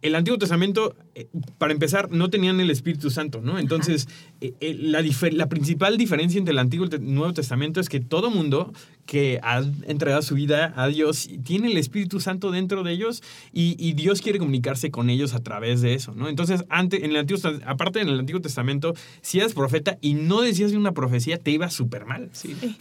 El 0.00 0.14
Antiguo 0.14 0.38
Testamento, 0.38 0.94
eh, 1.16 1.26
para 1.58 1.72
empezar, 1.72 2.10
no 2.12 2.30
tenían 2.30 2.60
el 2.60 2.70
Espíritu 2.70 3.10
Santo, 3.10 3.40
¿no? 3.42 3.58
Entonces, 3.58 4.08
eh, 4.40 4.54
eh, 4.60 4.76
la, 4.78 5.48
principal 5.48 5.98
diferencia 5.98 6.38
entre 6.38 6.52
el 6.52 6.58
Antiguo 6.60 6.86
y 6.86 6.94
el 6.94 7.14
Nuevo 7.14 7.34
Testamento 7.34 7.80
es 7.80 7.88
que 7.88 7.98
todo 7.98 8.30
mundo 8.30 8.72
que 9.06 9.40
ha 9.42 9.60
entregado 9.86 10.22
su 10.22 10.36
vida 10.36 10.72
a 10.76 10.86
Dios 10.86 11.28
tiene 11.42 11.68
el 11.68 11.78
Espíritu 11.78 12.20
Santo 12.20 12.52
dentro 12.52 12.84
de 12.84 12.92
ellos 12.92 13.22
y, 13.52 13.74
y 13.78 13.94
Dios 13.94 14.20
quiere 14.20 14.38
comunicarse 14.38 14.92
con 14.92 15.10
ellos 15.10 15.34
a 15.34 15.40
través 15.40 15.80
de 15.80 15.94
eso, 15.94 16.14
¿no? 16.14 16.28
Entonces, 16.28 16.64
antes, 16.68 17.02
en 17.02 17.10
el 17.10 17.16
Antiguo, 17.16 17.40
aparte 17.66 18.00
en 18.00 18.08
el 18.08 18.20
Antiguo 18.20 18.40
Testamento, 18.40 18.94
si 19.20 19.38
eras 19.38 19.54
profeta 19.54 19.98
y 20.00 20.14
no 20.14 20.42
decías 20.42 20.72
una 20.72 20.92
profecía, 20.92 21.38
te 21.38 21.50
iba 21.50 21.70
súper 21.70 22.04
mal, 22.04 22.30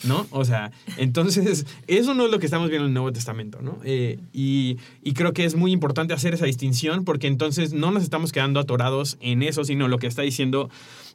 ¿no? 0.04 0.28
O 0.30 0.46
sea, 0.46 0.72
entonces, 0.98 1.66
eso 1.88 2.14
no 2.14 2.26
es 2.26 2.32
lo 2.32 2.38
que 2.38 2.46
estamos 2.46 2.70
viendo 2.70 2.86
en 2.86 2.90
el 2.90 2.94
Nuevo 2.94 3.12
Testamento, 3.12 3.62
¿no? 3.64 3.80
Eh, 3.84 4.20
y, 4.34 4.78
y 5.02 5.14
creo 5.14 5.34
que 5.34 5.46
es 5.46 5.56
muy 5.56 5.72
importante 5.72 6.14
hacer 6.14 6.36
esa 6.36 6.46
distinción 6.46 7.06
porque 7.08 7.28
entonces 7.28 7.72
no 7.72 7.92
nos 7.92 8.04
estamos 8.04 8.34
quedando 8.34 8.60
atorados 8.60 9.16
en 9.22 9.42
eso, 9.42 9.64
sino 9.64 9.88
lo 9.88 9.98
que 9.98 10.08
está 10.08 10.24
diciendo 10.24 10.70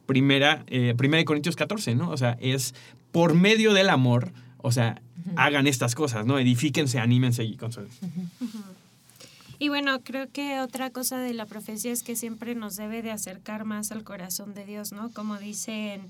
primera, 0.07 0.63
eh, 0.65 0.95
primera 0.97 1.19
de 1.19 1.25
Corintios 1.25 1.55
14, 1.55 1.93
¿no? 1.93 2.09
O 2.09 2.17
sea, 2.17 2.35
es 2.41 2.73
por 3.11 3.35
medio 3.35 3.73
del 3.73 3.91
amor, 3.91 4.31
o 4.57 4.71
sea, 4.71 5.03
hagan 5.35 5.67
estas 5.67 5.93
cosas, 5.93 6.25
¿no? 6.25 6.39
Edifíquense, 6.39 6.97
anímense 6.97 7.43
y 7.43 7.57
consuelen. 7.57 7.91
Y 9.59 9.69
bueno, 9.69 10.01
creo 10.03 10.31
que 10.31 10.61
otra 10.61 10.89
cosa 10.89 11.19
de 11.19 11.35
la 11.35 11.45
profecía 11.45 11.91
es 11.91 12.01
que 12.01 12.15
siempre 12.15 12.55
nos 12.55 12.75
debe 12.75 13.03
de 13.03 13.11
acercar 13.11 13.63
más 13.63 13.91
al 13.91 14.03
corazón 14.03 14.55
de 14.55 14.65
Dios, 14.65 14.93
¿no? 14.93 15.11
Como 15.11 15.37
dice 15.37 15.93
en 15.93 16.07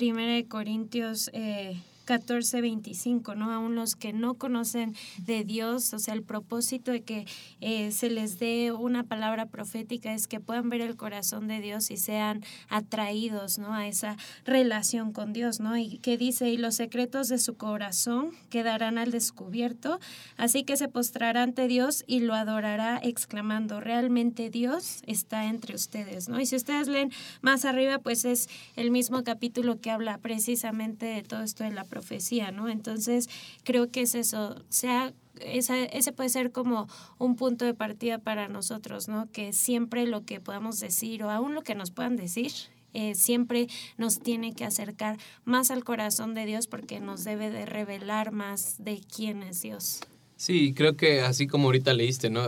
1 0.00 0.48
Corintios 0.48 1.28
eh, 1.32 1.82
14, 2.04 2.60
25, 2.60 3.34
¿no? 3.34 3.50
Aún 3.50 3.74
los 3.74 3.96
que 3.96 4.12
no 4.12 4.34
conocen 4.34 4.94
de 5.18 5.44
Dios, 5.44 5.92
o 5.94 5.98
sea, 5.98 6.14
el 6.14 6.22
propósito 6.22 6.92
de 6.92 7.02
que 7.02 7.26
eh, 7.60 7.90
se 7.92 8.10
les 8.10 8.38
dé 8.38 8.72
una 8.72 9.04
palabra 9.04 9.46
profética 9.46 10.12
es 10.14 10.26
que 10.26 10.40
puedan 10.40 10.68
ver 10.70 10.80
el 10.80 10.96
corazón 10.96 11.48
de 11.48 11.60
Dios 11.60 11.90
y 11.90 11.96
sean 11.96 12.44
atraídos, 12.68 13.58
¿no? 13.58 13.74
A 13.74 13.86
esa 13.86 14.16
relación 14.44 15.12
con 15.12 15.32
Dios, 15.32 15.60
¿no? 15.60 15.76
Y 15.76 15.98
que 15.98 16.16
dice, 16.16 16.50
y 16.50 16.56
los 16.56 16.76
secretos 16.76 17.28
de 17.28 17.38
su 17.38 17.56
corazón 17.56 18.30
quedarán 18.50 18.98
al 18.98 19.10
descubierto, 19.10 19.98
así 20.36 20.64
que 20.64 20.76
se 20.76 20.88
postrará 20.88 21.42
ante 21.42 21.68
Dios 21.68 22.04
y 22.06 22.20
lo 22.20 22.34
adorará 22.34 23.00
exclamando, 23.02 23.80
realmente 23.80 24.50
Dios 24.50 25.02
está 25.06 25.46
entre 25.46 25.74
ustedes, 25.74 26.28
¿no? 26.28 26.40
Y 26.40 26.46
si 26.46 26.56
ustedes 26.56 26.88
leen 26.88 27.12
más 27.40 27.64
arriba, 27.64 27.98
pues 27.98 28.24
es 28.24 28.48
el 28.76 28.90
mismo 28.90 29.24
capítulo 29.24 29.80
que 29.80 29.90
habla 29.90 30.18
precisamente 30.18 31.06
de 31.06 31.22
todo 31.22 31.42
esto 31.42 31.64
de 31.64 31.70
la 31.70 31.84
profecía, 31.94 32.50
¿no? 32.50 32.68
Entonces, 32.68 33.28
creo 33.62 33.92
que 33.92 34.02
es 34.02 34.16
eso, 34.16 34.56
sea 34.68 35.14
ese 35.40 36.12
puede 36.12 36.28
ser 36.28 36.50
como 36.52 36.88
un 37.18 37.36
punto 37.36 37.64
de 37.64 37.74
partida 37.74 38.18
para 38.18 38.48
nosotros, 38.48 39.08
¿no? 39.08 39.28
Que 39.32 39.52
siempre 39.52 40.06
lo 40.06 40.24
que 40.24 40.40
podamos 40.40 40.80
decir 40.80 41.22
o 41.22 41.30
aún 41.30 41.54
lo 41.54 41.62
que 41.62 41.74
nos 41.74 41.90
puedan 41.90 42.16
decir, 42.16 42.52
eh, 42.94 43.14
siempre 43.14 43.68
nos 43.96 44.20
tiene 44.20 44.54
que 44.54 44.64
acercar 44.64 45.18
más 45.44 45.70
al 45.70 45.82
corazón 45.82 46.34
de 46.34 46.46
Dios 46.46 46.66
porque 46.66 47.00
nos 47.00 47.24
debe 47.24 47.50
de 47.50 47.66
revelar 47.66 48.32
más 48.32 48.76
de 48.78 49.00
quién 49.00 49.42
es 49.42 49.62
Dios. 49.62 50.00
Sí, 50.36 50.74
creo 50.74 50.96
que 50.96 51.20
así 51.20 51.46
como 51.46 51.66
ahorita 51.66 51.92
leíste, 51.92 52.30
¿no? 52.30 52.42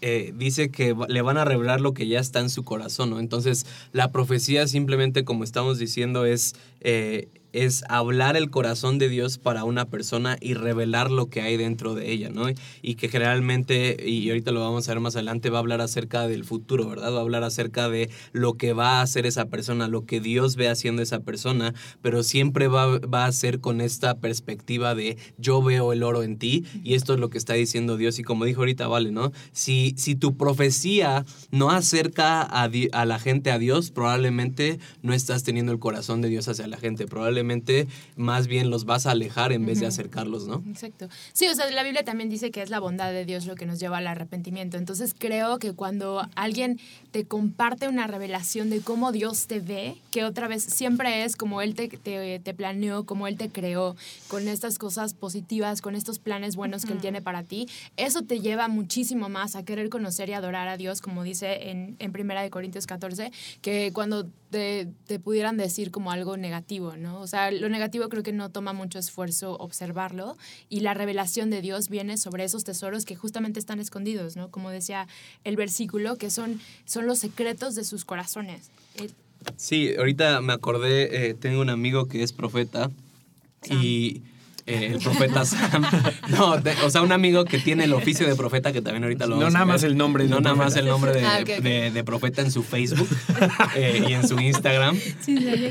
Eh, 0.00 0.32
dice 0.36 0.70
que 0.70 0.94
le 1.08 1.22
van 1.22 1.38
a 1.38 1.44
revelar 1.44 1.80
lo 1.80 1.92
que 1.92 2.06
ya 2.06 2.20
está 2.20 2.38
en 2.38 2.50
su 2.50 2.62
corazón, 2.62 3.10
¿no? 3.10 3.18
Entonces, 3.18 3.66
la 3.92 4.12
profecía 4.12 4.68
simplemente, 4.68 5.24
como 5.24 5.42
estamos 5.42 5.78
diciendo, 5.78 6.24
es, 6.24 6.54
eh, 6.80 7.26
es 7.52 7.84
hablar 7.88 8.36
el 8.36 8.50
corazón 8.50 8.98
de 8.98 9.08
Dios 9.08 9.38
para 9.38 9.64
una 9.64 9.86
persona 9.86 10.36
y 10.40 10.54
revelar 10.54 11.10
lo 11.10 11.26
que 11.26 11.40
hay 11.40 11.56
dentro 11.56 11.94
de 11.94 12.10
ella, 12.10 12.30
¿no? 12.30 12.46
Y 12.82 12.94
que 12.96 13.08
generalmente, 13.08 13.96
y 14.04 14.28
ahorita 14.28 14.52
lo 14.52 14.60
vamos 14.60 14.88
a 14.88 14.92
ver 14.92 15.00
más 15.00 15.16
adelante, 15.16 15.50
va 15.50 15.58
a 15.58 15.60
hablar 15.60 15.80
acerca 15.80 16.26
del 16.26 16.44
futuro, 16.44 16.88
¿verdad? 16.88 17.12
Va 17.12 17.18
a 17.18 17.22
hablar 17.22 17.44
acerca 17.44 17.88
de 17.88 18.10
lo 18.32 18.54
que 18.54 18.72
va 18.72 18.98
a 18.98 19.02
hacer 19.02 19.26
esa 19.26 19.46
persona, 19.46 19.88
lo 19.88 20.04
que 20.04 20.20
Dios 20.20 20.56
ve 20.56 20.68
haciendo 20.68 21.02
esa 21.02 21.20
persona, 21.20 21.74
pero 22.02 22.22
siempre 22.22 22.68
va, 22.68 22.98
va 22.98 23.24
a 23.24 23.32
ser 23.32 23.60
con 23.60 23.80
esta 23.80 24.18
perspectiva 24.18 24.94
de 24.94 25.16
yo 25.38 25.62
veo 25.62 25.92
el 25.92 26.02
oro 26.02 26.22
en 26.22 26.38
ti 26.38 26.64
y 26.84 26.94
esto 26.94 27.14
es 27.14 27.20
lo 27.20 27.30
que 27.30 27.38
está 27.38 27.54
diciendo 27.54 27.96
Dios. 27.96 28.18
Y 28.18 28.24
como 28.24 28.44
dijo 28.44 28.60
ahorita, 28.60 28.88
vale, 28.88 29.10
¿no? 29.10 29.32
Si, 29.52 29.94
si 29.96 30.14
tu 30.14 30.36
profecía 30.36 31.24
no 31.50 31.70
acerca 31.70 32.42
a, 32.42 32.70
a 32.92 33.04
la 33.04 33.18
gente 33.18 33.50
a 33.50 33.58
Dios, 33.58 33.90
probablemente 33.90 34.78
no 35.02 35.14
estás 35.14 35.44
teniendo 35.44 35.72
el 35.72 35.78
corazón 35.78 36.20
de 36.20 36.28
Dios 36.28 36.48
hacia 36.48 36.66
la 36.66 36.76
gente. 36.76 37.06
Probablemente 37.06 37.37
más 38.16 38.46
bien 38.46 38.70
los 38.70 38.84
vas 38.84 39.06
a 39.06 39.12
alejar 39.12 39.52
en 39.52 39.66
vez 39.66 39.80
de 39.80 39.86
acercarlos, 39.86 40.46
¿no? 40.46 40.62
Exacto. 40.68 41.08
Sí, 41.32 41.46
o 41.48 41.54
sea, 41.54 41.70
la 41.70 41.82
Biblia 41.82 42.04
también 42.04 42.28
dice 42.28 42.50
que 42.50 42.62
es 42.62 42.70
la 42.70 42.80
bondad 42.80 43.12
de 43.12 43.24
Dios 43.24 43.46
lo 43.46 43.54
que 43.54 43.66
nos 43.66 43.78
lleva 43.78 43.98
al 43.98 44.06
arrepentimiento. 44.06 44.76
Entonces 44.76 45.14
creo 45.16 45.58
que 45.58 45.72
cuando 45.72 46.26
alguien 46.34 46.80
te 47.10 47.24
comparte 47.24 47.88
una 47.88 48.06
revelación 48.06 48.70
de 48.70 48.80
cómo 48.80 49.12
Dios 49.12 49.46
te 49.46 49.60
ve, 49.60 49.96
que 50.10 50.24
otra 50.24 50.48
vez 50.48 50.62
siempre 50.62 51.24
es 51.24 51.36
como 51.36 51.62
Él 51.62 51.74
te, 51.74 51.88
te, 51.88 52.38
te 52.38 52.54
planeó, 52.54 53.04
como 53.04 53.26
Él 53.26 53.36
te 53.36 53.48
creó, 53.50 53.96
con 54.28 54.48
estas 54.48 54.78
cosas 54.78 55.14
positivas, 55.14 55.80
con 55.80 55.94
estos 55.94 56.18
planes 56.18 56.56
buenos 56.56 56.84
que 56.84 56.92
Él 56.92 57.00
tiene 57.00 57.22
para 57.22 57.42
ti, 57.42 57.68
eso 57.96 58.22
te 58.22 58.40
lleva 58.40 58.68
muchísimo 58.68 59.28
más 59.28 59.56
a 59.56 59.64
querer 59.64 59.88
conocer 59.88 60.28
y 60.28 60.32
adorar 60.32 60.68
a 60.68 60.76
Dios, 60.76 61.00
como 61.00 61.22
dice 61.22 61.70
en, 61.70 61.96
en 61.98 62.12
Primera 62.12 62.42
de 62.42 62.50
Corintios 62.50 62.86
14, 62.86 63.32
que 63.60 63.90
cuando 63.92 64.26
te, 64.50 64.88
te 65.06 65.18
pudieran 65.18 65.56
decir 65.56 65.90
como 65.90 66.10
algo 66.10 66.36
negativo, 66.36 66.96
¿no? 66.96 67.20
O 67.20 67.26
sea, 67.26 67.50
lo 67.50 67.68
negativo 67.68 68.08
creo 68.08 68.22
que 68.22 68.32
no 68.32 68.50
toma 68.50 68.72
mucho 68.72 68.98
esfuerzo 68.98 69.56
observarlo 69.58 70.36
y 70.68 70.80
la 70.80 70.94
revelación 70.94 71.50
de 71.50 71.60
Dios 71.60 71.88
viene 71.88 72.16
sobre 72.16 72.44
esos 72.44 72.64
tesoros 72.64 73.04
que 73.04 73.16
justamente 73.16 73.60
están 73.60 73.80
escondidos, 73.80 74.36
¿no? 74.36 74.50
Como 74.50 74.70
decía 74.70 75.06
el 75.44 75.56
versículo, 75.56 76.16
que 76.16 76.30
son, 76.30 76.60
son 76.84 77.06
los 77.06 77.18
secretos 77.18 77.74
de 77.74 77.84
sus 77.84 78.04
corazones. 78.04 78.70
Eh, 78.96 79.10
Sí, 79.56 79.94
ahorita 79.96 80.40
me 80.40 80.52
acordé, 80.52 81.28
eh, 81.28 81.34
tengo 81.34 81.60
un 81.60 81.70
amigo 81.70 82.06
que 82.06 82.22
es 82.22 82.32
profeta 82.32 82.90
y 83.70 84.22
eh, 84.68 84.92
el 84.94 84.98
profeta 85.00 85.44
Sam. 85.44 85.84
No, 86.28 86.58
de- 86.58 86.74
o 86.84 86.90
sea, 86.90 87.02
un 87.02 87.12
amigo 87.12 87.44
que 87.44 87.58
tiene 87.58 87.84
el 87.84 87.92
oficio 87.94 88.26
de 88.28 88.36
profeta 88.36 88.72
que 88.72 88.82
también 88.82 89.02
ahorita 89.04 89.26
lo 89.26 89.36
No 89.36 89.40
vamos 89.42 89.54
a 89.54 89.58
nada 89.58 89.64
ver. 89.64 89.74
más 89.74 89.82
el 89.82 89.96
nombre 89.96 90.24
No 90.26 90.40
nada 90.40 90.54
más 90.54 90.76
el 90.76 90.86
nombre 90.86 91.12
de, 91.12 91.24
Ah, 91.24 91.40
de- 91.44 91.90
de 91.90 92.04
profeta 92.04 92.42
en 92.42 92.50
su 92.52 92.62
Facebook 92.62 93.08
eh, 93.74 94.04
y 94.08 94.12
en 94.12 94.26
su 94.28 94.38
Instagram. 94.38 94.96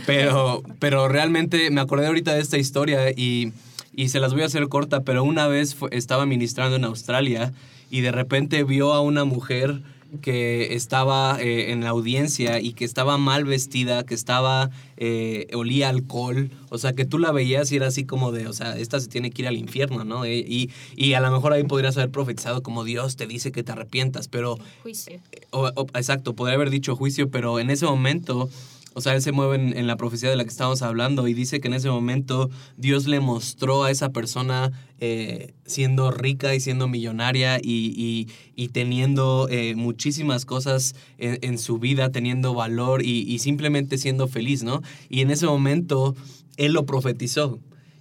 Pero, 0.05 0.63
pero 0.79 1.07
realmente 1.07 1.69
me 1.71 1.81
acordé 1.81 2.07
ahorita 2.07 2.33
de 2.33 2.41
esta 2.41 2.57
historia 2.57 3.11
y, 3.11 3.53
y 3.95 4.09
se 4.09 4.19
las 4.19 4.33
voy 4.33 4.43
a 4.43 4.45
hacer 4.45 4.67
corta, 4.67 5.01
pero 5.01 5.23
una 5.23 5.47
vez 5.47 5.75
fue- 5.75 5.89
estaba 5.91 6.25
ministrando 6.25 6.75
en 6.75 6.83
Australia 6.85 7.53
y 7.89 8.01
de 8.01 8.11
repente 8.11 8.63
vio 8.63 8.93
a 8.93 9.01
una 9.01 9.23
mujer 9.25 9.81
que 10.21 10.73
estaba 10.75 11.37
eh, 11.41 11.71
en 11.71 11.81
la 11.83 11.89
audiencia 11.89 12.59
y 12.59 12.73
que 12.73 12.85
estaba 12.85 13.17
mal 13.17 13.43
vestida, 13.45 14.03
que 14.05 14.13
estaba, 14.13 14.69
eh, 14.97 15.47
olía 15.53 15.89
alcohol, 15.89 16.49
o 16.69 16.77
sea, 16.77 16.93
que 16.93 17.05
tú 17.05 17.19
la 17.19 17.31
veías 17.31 17.71
y 17.71 17.75
era 17.75 17.87
así 17.87 18.05
como 18.05 18.31
de, 18.31 18.47
o 18.47 18.53
sea, 18.53 18.77
esta 18.77 18.99
se 18.99 19.07
tiene 19.09 19.31
que 19.31 19.41
ir 19.43 19.47
al 19.47 19.57
infierno, 19.57 20.03
¿no? 20.05 20.25
Eh, 20.25 20.37
y, 20.47 20.69
y 20.95 21.13
a 21.13 21.19
lo 21.19 21.29
mejor 21.31 21.53
ahí 21.53 21.63
podrías 21.63 21.97
haber 21.97 22.09
profetizado 22.11 22.63
como 22.63 22.83
Dios 22.83 23.15
te 23.17 23.27
dice 23.27 23.51
que 23.51 23.63
te 23.63 23.71
arrepientas, 23.73 24.27
pero... 24.27 24.57
Juicio. 24.83 25.19
o- 25.51 25.71
o- 25.75 25.87
exacto, 25.93 26.33
podría 26.35 26.55
haber 26.55 26.69
dicho 26.69 26.95
juicio, 26.95 27.29
pero 27.29 27.59
en 27.59 27.69
ese 27.69 27.85
momento... 27.85 28.49
O 28.97 29.01
sea, 29.01 29.13
él 29.13 29.21
se 29.21 29.31
mueve 29.31 29.57
en, 29.77 29.85
la 29.85 29.95
profecía 29.95 30.27
de 30.27 30.35
la 30.35 30.43
que 30.43 30.49
estábamos 30.49 30.81
hablando 30.81 31.27
y 31.27 31.35
dice 31.35 31.59
que 31.59 31.67
en 31.67 31.75
ese 31.75 31.87
momento 31.87 32.49
Dios 32.77 33.05
le 33.05 33.19
mostró 33.19 33.83
a 33.83 33.91
esa 33.91 34.09
persona 34.09 34.71
eh, 34.99 35.53
siendo 35.67 36.09
rica 36.09 36.55
y 36.55 36.59
siendo 36.59 36.87
millonaria 36.87 37.59
y, 37.61 37.93
y- 37.95 38.27
y 38.55 38.69
teniendo 38.69 39.49
eh, 39.51 39.75
muchísimas 39.75 40.45
cosas 40.45 40.95
en, 41.19 41.37
en 41.43 41.59
su 41.59 41.77
vida, 41.77 42.11
teniendo 42.11 42.55
valor 42.55 43.03
y, 43.05 43.21
y 43.21 43.37
simplemente 43.37 43.99
siendo 43.99 44.27
feliz, 44.27 44.63
¿no? 44.63 44.81
Y 45.09 45.21
en 45.21 45.29
ese 45.29 45.45
momento 45.45 46.15
él 46.57 46.73
lo 46.73 46.87
profetizó. 46.87 47.59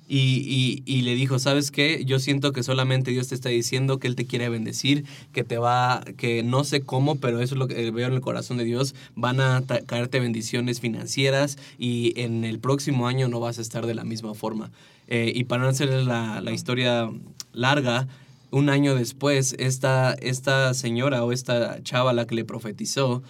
Y, 0.09 0.45
y- 0.47 0.83
y 0.87 1.03
le 1.03 1.15
dijo, 1.17 1.39
¿sabes 1.39 1.71
qué? 1.71 2.05
Yo 2.05 2.19
siento 2.21 2.53
que 2.53 2.63
solamente 2.63 3.11
Dios 3.11 3.29
te 3.29 3.35
está 3.35 3.49
diciendo 3.49 3.99
que 3.99 4.07
Él 4.07 4.15
te 4.15 4.25
quiere 4.27 4.49
bendecir, 4.49 5.05
que 5.33 5.43
te 5.43 5.59
va, 5.59 6.05
que 6.17 6.43
no 6.45 6.63
sé 6.65 6.81
cómo, 6.83 7.17
pero 7.17 7.41
eso 7.41 7.55
es 7.55 7.59
lo 7.59 7.67
que 7.67 7.91
veo 7.91 8.07
en 8.07 8.15
el 8.15 8.21
corazón 8.21 8.57
de 8.57 8.65
Dios, 8.65 8.95
van 9.17 9.41
a 9.41 9.63
caerte 9.87 10.21
bendiciones 10.21 10.81
financieras 10.81 11.59
y 11.79 12.13
en 12.21 12.45
el 12.45 12.59
próximo 12.61 13.09
año 13.09 13.29
no 13.29 13.41
vas 13.41 13.59
a 13.59 13.63
estar 13.63 13.87
de 13.87 13.95
la 13.95 14.05
misma 14.05 14.35
forma. 14.35 14.71
Eh, 15.09 15.33
y 15.35 15.45
para 15.45 15.63
no 15.63 15.69
hacer 15.69 15.89
la, 15.91 16.41
la 16.41 16.53
historia 16.53 17.11
larga, 17.53 18.07
un 18.51 18.69
año 18.71 18.95
después, 18.95 19.57
esta, 19.59 20.15
esta 20.15 20.73
señora 20.75 21.25
o 21.25 21.33
esta 21.33 21.83
chava 21.83 22.13
la 22.13 22.27
que 22.27 22.37
le 22.37 22.45
profetizó, 22.45 23.23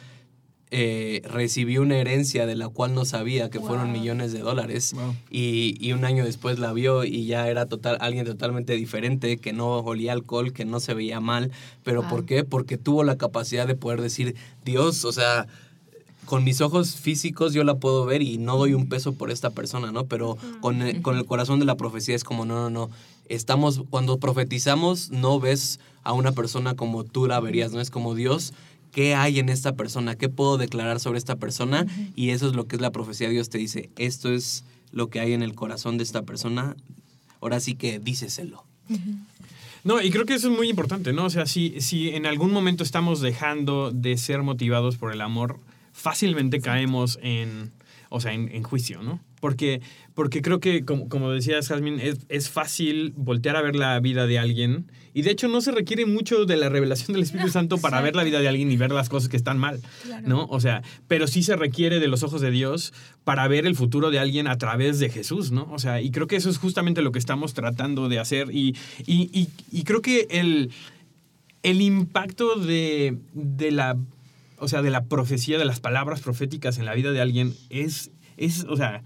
eh, 0.72 1.22
recibió 1.24 1.82
una 1.82 1.96
herencia 1.96 2.44
de 2.44 2.56
la 2.56 2.68
cual 2.68 2.92
no 2.92 3.04
sabía 3.04 3.50
que 3.50 3.60
fueron 3.60 3.92
millones 3.92 4.32
de 4.32 4.40
dólares 4.40 4.94
Wow. 4.94 5.14
y, 5.30 5.76
y 5.80 5.92
un 5.92 6.04
año 6.04 6.24
después 6.24 6.58
la 6.58 6.72
vio 6.72 7.04
y 7.04 7.26
ya 7.26 7.48
era 7.48 7.66
total, 7.66 7.98
alguien 8.00 8.26
totalmente 8.26 8.72
diferente, 8.74 9.36
que 9.38 9.52
no 9.52 9.78
olía 9.78 10.12
alcohol, 10.12 10.52
que 10.52 10.64
no 10.64 10.80
se 10.80 10.92
veía 10.94 11.20
mal. 11.20 11.52
¿Pero 11.84 12.00
Wow. 12.02 12.10
por 12.10 12.24
qué? 12.26 12.42
Porque 12.42 12.78
tuvo 12.78 13.04
la 13.04 13.16
capacidad 13.16 13.66
de 13.66 13.76
poder 13.76 14.00
decir, 14.02 14.34
Dios, 14.64 15.04
o 15.04 15.12
sea, 15.12 15.46
con 16.24 16.42
mis 16.42 16.60
ojos 16.60 16.96
físicos 16.96 17.52
yo 17.54 17.62
la 17.62 17.76
puedo 17.76 18.04
ver 18.04 18.20
y 18.20 18.36
no 18.38 18.56
doy 18.56 18.74
un 18.74 18.88
peso 18.88 19.12
por 19.14 19.30
esta 19.30 19.50
persona, 19.50 19.92
¿no? 19.92 20.06
Pero 20.06 20.36
con 20.60 20.82
el, 20.82 21.00
con 21.00 21.16
el 21.16 21.24
corazón 21.26 21.60
de 21.60 21.66
la 21.66 21.76
profecía 21.76 22.16
es 22.16 22.24
como, 22.24 22.44
no, 22.44 22.56
no, 22.56 22.70
no. 22.70 22.90
Estamos, 23.28 23.82
cuando 23.90 24.18
profetizamos, 24.18 25.10
no 25.12 25.38
ves 25.38 25.78
a 26.02 26.12
una 26.12 26.32
persona 26.32 26.74
como 26.74 27.04
tú 27.04 27.26
la 27.28 27.38
verías, 27.38 27.72
¿no? 27.72 27.80
Es 27.80 27.90
como 27.90 28.16
Dios. 28.16 28.52
¿Qué 28.96 29.14
hay 29.14 29.40
en 29.40 29.50
esta 29.50 29.76
persona? 29.76 30.16
¿Qué 30.16 30.30
puedo 30.30 30.56
declarar 30.56 31.00
sobre 31.00 31.18
esta 31.18 31.36
persona? 31.36 31.84
Y 32.14 32.30
eso 32.30 32.48
es 32.48 32.54
lo 32.54 32.66
que 32.66 32.76
es 32.76 32.80
la 32.80 32.92
profecía. 32.92 33.28
Dios 33.28 33.50
te 33.50 33.58
dice, 33.58 33.90
esto 33.98 34.32
es 34.32 34.64
lo 34.90 35.10
que 35.10 35.20
hay 35.20 35.34
en 35.34 35.42
el 35.42 35.54
corazón 35.54 35.98
de 35.98 36.02
esta 36.02 36.22
persona. 36.22 36.76
Ahora 37.42 37.60
sí 37.60 37.74
que 37.74 37.98
díceselo. 37.98 38.64
No, 39.84 40.00
y 40.00 40.10
creo 40.10 40.24
que 40.24 40.32
eso 40.32 40.50
es 40.50 40.56
muy 40.56 40.70
importante, 40.70 41.12
¿no? 41.12 41.26
O 41.26 41.30
sea, 41.30 41.44
si, 41.44 41.78
si 41.82 42.08
en 42.08 42.24
algún 42.24 42.52
momento 42.52 42.84
estamos 42.84 43.20
dejando 43.20 43.90
de 43.90 44.16
ser 44.16 44.42
motivados 44.42 44.96
por 44.96 45.12
el 45.12 45.20
amor, 45.20 45.60
fácilmente 45.92 46.62
caemos 46.62 47.18
en, 47.20 47.72
o 48.08 48.22
sea, 48.22 48.32
en, 48.32 48.48
en 48.50 48.62
juicio, 48.62 49.02
¿no? 49.02 49.20
Porque, 49.40 49.80
porque 50.14 50.40
creo 50.40 50.60
que, 50.60 50.84
como, 50.84 51.08
como 51.08 51.30
decías, 51.30 51.68
Jasmine, 51.68 52.06
es, 52.08 52.18
es 52.28 52.48
fácil 52.48 53.12
voltear 53.16 53.54
a 53.56 53.60
ver 53.62 53.76
la 53.76 54.00
vida 54.00 54.26
de 54.26 54.38
alguien. 54.38 54.90
Y 55.12 55.22
de 55.22 55.30
hecho 55.30 55.46
no 55.48 55.60
se 55.60 55.72
requiere 55.72 56.04
mucho 56.06 56.44
de 56.46 56.56
la 56.56 56.68
revelación 56.68 57.12
del 57.14 57.22
Espíritu 57.22 57.50
Santo 57.50 57.76
para 57.78 58.00
ver 58.00 58.16
la 58.16 58.24
vida 58.24 58.40
de 58.40 58.48
alguien 58.48 58.70
y 58.70 58.76
ver 58.76 58.92
las 58.92 59.08
cosas 59.08 59.28
que 59.28 59.36
están 59.36 59.58
mal, 59.58 59.80
¿no? 60.24 60.46
O 60.46 60.60
sea, 60.60 60.82
pero 61.08 61.26
sí 61.26 61.42
se 61.42 61.56
requiere 61.56 62.00
de 62.00 62.08
los 62.08 62.22
ojos 62.22 62.40
de 62.40 62.50
Dios 62.50 62.92
para 63.24 63.46
ver 63.48 63.66
el 63.66 63.76
futuro 63.76 64.10
de 64.10 64.18
alguien 64.18 64.46
a 64.46 64.56
través 64.58 64.98
de 64.98 65.08
Jesús, 65.10 65.52
¿no? 65.52 65.68
O 65.70 65.78
sea, 65.78 66.00
y 66.02 66.10
creo 66.10 66.26
que 66.26 66.36
eso 66.36 66.50
es 66.50 66.58
justamente 66.58 67.02
lo 67.02 67.12
que 67.12 67.18
estamos 67.18 67.54
tratando 67.54 68.08
de 68.08 68.18
hacer. 68.18 68.48
Y, 68.54 68.74
y, 69.06 69.30
y- 69.38 69.48
y 69.70 69.84
creo 69.84 70.00
que 70.02 70.26
el, 70.30 70.70
el 71.62 71.80
impacto 71.80 72.56
de, 72.56 73.16
de 73.34 73.70
la, 73.70 73.96
o 74.58 74.68
sea, 74.68 74.82
de 74.82 74.90
la 74.90 75.04
profecía, 75.04 75.58
de 75.58 75.64
las 75.64 75.80
palabras 75.80 76.20
proféticas 76.20 76.78
en 76.78 76.84
la 76.84 76.94
vida 76.94 77.12
de 77.12 77.20
alguien 77.20 77.54
es, 77.70 78.10
es 78.36 78.64
o 78.68 78.76
sea, 78.76 79.02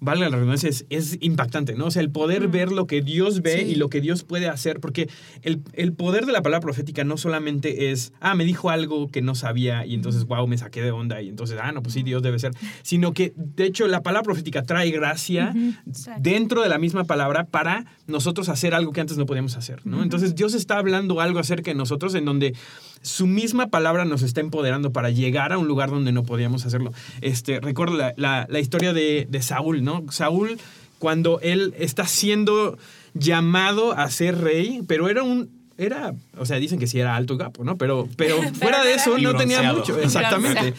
valga 0.00 0.28
la 0.28 0.36
redundancia, 0.36 0.68
es, 0.68 0.86
es 0.90 1.18
impactante, 1.20 1.74
¿no? 1.74 1.86
O 1.86 1.90
sea, 1.90 2.02
el 2.02 2.10
poder 2.10 2.48
ver 2.48 2.70
lo 2.70 2.86
que 2.86 3.00
Dios 3.02 3.42
ve 3.42 3.58
Sí. 3.64 3.72
y 3.72 3.74
lo 3.74 3.88
que 3.88 4.00
Dios 4.00 4.22
puede 4.24 4.48
hacer, 4.48 4.78
porque 4.80 5.08
el, 5.42 5.60
el 5.72 5.92
poder 5.92 6.24
de 6.26 6.32
la 6.32 6.42
palabra 6.42 6.60
profética 6.62 7.02
no 7.02 7.16
solamente 7.16 7.90
es, 7.90 8.12
ah, 8.20 8.34
me 8.34 8.44
dijo 8.44 8.70
algo 8.70 9.08
que 9.08 9.22
no 9.22 9.34
sabía 9.34 9.84
y 9.86 9.94
entonces, 9.94 10.24
wow, 10.24 10.46
me 10.46 10.56
saqué 10.56 10.82
de 10.82 10.90
onda 10.92 11.20
y 11.20 11.28
entonces, 11.28 11.58
ah, 11.60 11.72
no, 11.72 11.82
pues 11.82 11.94
sí, 11.94 12.02
Dios 12.04 12.22
debe 12.22 12.38
ser, 12.38 12.52
sino 12.82 13.12
que, 13.12 13.32
de 13.36 13.64
hecho, 13.64 13.88
la 13.88 14.02
palabra 14.02 14.24
profética 14.24 14.62
trae 14.62 14.90
gracia 14.90 15.52
dentro 16.20 16.62
de 16.62 16.68
la 16.68 16.78
misma 16.78 17.04
palabra 17.04 17.44
para 17.44 17.84
nosotros 18.06 18.48
hacer 18.48 18.74
algo 18.74 18.92
que 18.92 19.00
antes 19.00 19.16
no 19.18 19.26
podíamos 19.26 19.56
hacer, 19.56 19.84
¿no? 19.84 20.02
Entonces 20.02 20.34
Dios 20.34 20.54
está 20.54 20.78
hablando 20.78 21.20
algo 21.20 21.38
acerca 21.40 21.70
de 21.70 21.74
nosotros 21.74 22.14
en 22.14 22.24
donde 22.24 22.54
su 23.02 23.26
misma 23.26 23.68
palabra 23.68 24.04
nos 24.04 24.22
está 24.22 24.40
empoderando 24.40 24.92
para 24.92 25.10
llegar 25.10 25.52
a 25.52 25.58
un 25.58 25.66
lugar 25.68 25.90
donde 25.90 26.12
no 26.12 26.22
podíamos 26.24 26.66
hacerlo. 26.66 26.92
Este, 27.20 27.60
recuerdo 27.60 27.96
la, 27.96 28.14
la- 28.16 28.46
la 28.48 28.60
historia 28.60 28.92
de, 28.92 29.26
de 29.30 29.42
Saúl, 29.42 29.82
¿no? 29.84 30.04
Saúl, 30.10 30.58
cuando 30.98 31.40
él 31.40 31.74
está 31.78 32.06
siendo 32.06 32.76
llamado 33.14 33.92
a 33.92 34.10
ser 34.10 34.38
rey, 34.38 34.80
pero 34.86 35.08
era 35.08 35.22
un... 35.22 35.56
Era, 35.80 36.12
o 36.36 36.44
sea, 36.44 36.56
dicen 36.58 36.80
que 36.80 36.88
sí 36.88 36.98
era 36.98 37.14
alto 37.14 37.34
y 37.34 37.36
guapo, 37.36 37.62
¿no? 37.62 37.76
Pero, 37.78 38.08
pero 38.16 38.42
fuera 38.54 38.82
de 38.82 38.94
eso 38.94 39.16
no 39.16 39.36
tenía 39.36 39.72
mucho. 39.72 39.96
Exactamente. 40.00 40.74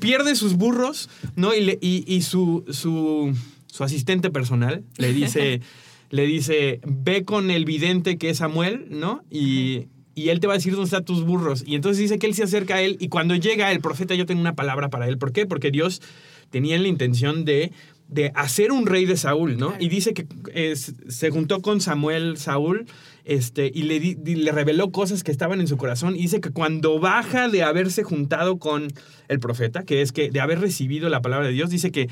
Pierde 0.00 0.34
sus 0.36 0.54
burros, 0.54 1.10
¿no? 1.36 1.54
Y, 1.54 1.60
le- 1.60 1.78
y, 1.82 2.02
y 2.06 2.22
su, 2.22 2.64
su, 2.70 3.36
su 3.66 3.84
asistente 3.84 4.30
personal 4.30 4.84
le 4.96 5.12
dice, 5.12 5.60
le 6.10 6.24
dice, 6.26 6.80
ve 6.86 7.24
con 7.24 7.50
el 7.50 7.66
vidente 7.66 8.16
que 8.16 8.30
es 8.30 8.38
Samuel, 8.38 8.86
¿no? 8.88 9.22
Y, 9.30 9.88
y 10.14 10.28
él 10.28 10.40
te 10.40 10.46
va 10.46 10.54
a 10.54 10.56
decir 10.56 10.72
dónde 10.72 10.86
están 10.86 11.04
tus 11.04 11.24
burros. 11.24 11.64
Y 11.66 11.74
entonces 11.74 11.98
dice 12.00 12.18
que 12.18 12.26
él 12.26 12.34
se 12.34 12.42
acerca 12.42 12.76
a 12.76 12.82
él 12.82 12.96
y 13.00 13.08
cuando 13.08 13.34
llega 13.34 13.70
el 13.72 13.80
profeta 13.80 14.14
yo 14.14 14.26
tengo 14.26 14.40
una 14.40 14.54
palabra 14.54 14.88
para 14.90 15.08
él. 15.08 15.18
¿Por 15.18 15.32
qué? 15.32 15.46
Porque 15.46 15.70
Dios 15.70 16.02
tenía 16.50 16.78
la 16.78 16.88
intención 16.88 17.44
de, 17.44 17.72
de 18.08 18.30
hacer 18.34 18.72
un 18.72 18.86
rey 18.86 19.06
de 19.06 19.16
Saúl, 19.16 19.56
¿no? 19.56 19.74
Y 19.80 19.88
dice 19.88 20.12
que 20.12 20.26
eh, 20.54 20.74
se 20.76 21.30
juntó 21.30 21.62
con 21.62 21.80
Samuel, 21.80 22.36
Saúl, 22.36 22.86
este, 23.24 23.70
y 23.72 23.84
le, 23.84 24.00
di- 24.00 24.16
le 24.16 24.52
reveló 24.52 24.90
cosas 24.90 25.22
que 25.22 25.30
estaban 25.30 25.60
en 25.60 25.68
su 25.68 25.76
corazón. 25.78 26.14
Y 26.16 26.22
dice 26.22 26.40
que 26.40 26.50
cuando 26.50 26.98
baja 26.98 27.48
de 27.48 27.62
haberse 27.62 28.02
juntado 28.02 28.58
con 28.58 28.92
el 29.28 29.38
profeta, 29.40 29.84
que 29.84 30.02
es 30.02 30.12
que 30.12 30.30
de 30.30 30.40
haber 30.40 30.60
recibido 30.60 31.08
la 31.08 31.22
palabra 31.22 31.46
de 31.46 31.52
Dios, 31.54 31.70
dice 31.70 31.90
que, 31.92 32.08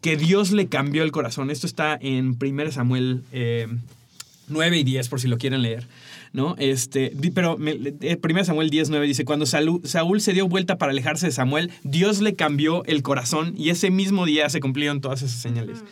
que 0.00 0.16
Dios 0.16 0.52
le 0.52 0.68
cambió 0.68 1.02
el 1.02 1.12
corazón. 1.12 1.50
Esto 1.50 1.66
está 1.66 1.98
en 2.00 2.38
1 2.40 2.70
Samuel 2.72 3.22
eh, 3.32 3.66
9 4.48 4.78
y 4.78 4.84
10, 4.84 5.08
por 5.08 5.20
si 5.20 5.28
lo 5.28 5.36
quieren 5.36 5.62
leer. 5.62 5.86
¿No? 6.32 6.54
Este, 6.58 7.12
pero 7.34 7.58
me- 7.58 7.72
eh, 8.00 8.16
1 8.20 8.44
Samuel 8.44 8.70
10, 8.70 8.88
9 8.90 9.06
dice, 9.06 9.24
cuando 9.24 9.44
Salu- 9.44 9.84
Saúl 9.84 10.20
se 10.20 10.32
dio 10.32 10.48
vuelta 10.48 10.78
para 10.78 10.92
alejarse 10.92 11.26
de 11.26 11.32
Samuel, 11.32 11.70
Dios 11.84 12.20
le 12.20 12.34
cambió 12.34 12.84
el 12.86 13.02
corazón 13.02 13.54
y 13.56 13.70
ese 13.70 13.90
mismo 13.90 14.24
día 14.24 14.48
se 14.48 14.60
cumplieron 14.60 15.00
todas 15.00 15.22
esas 15.22 15.40
señales. 15.40 15.84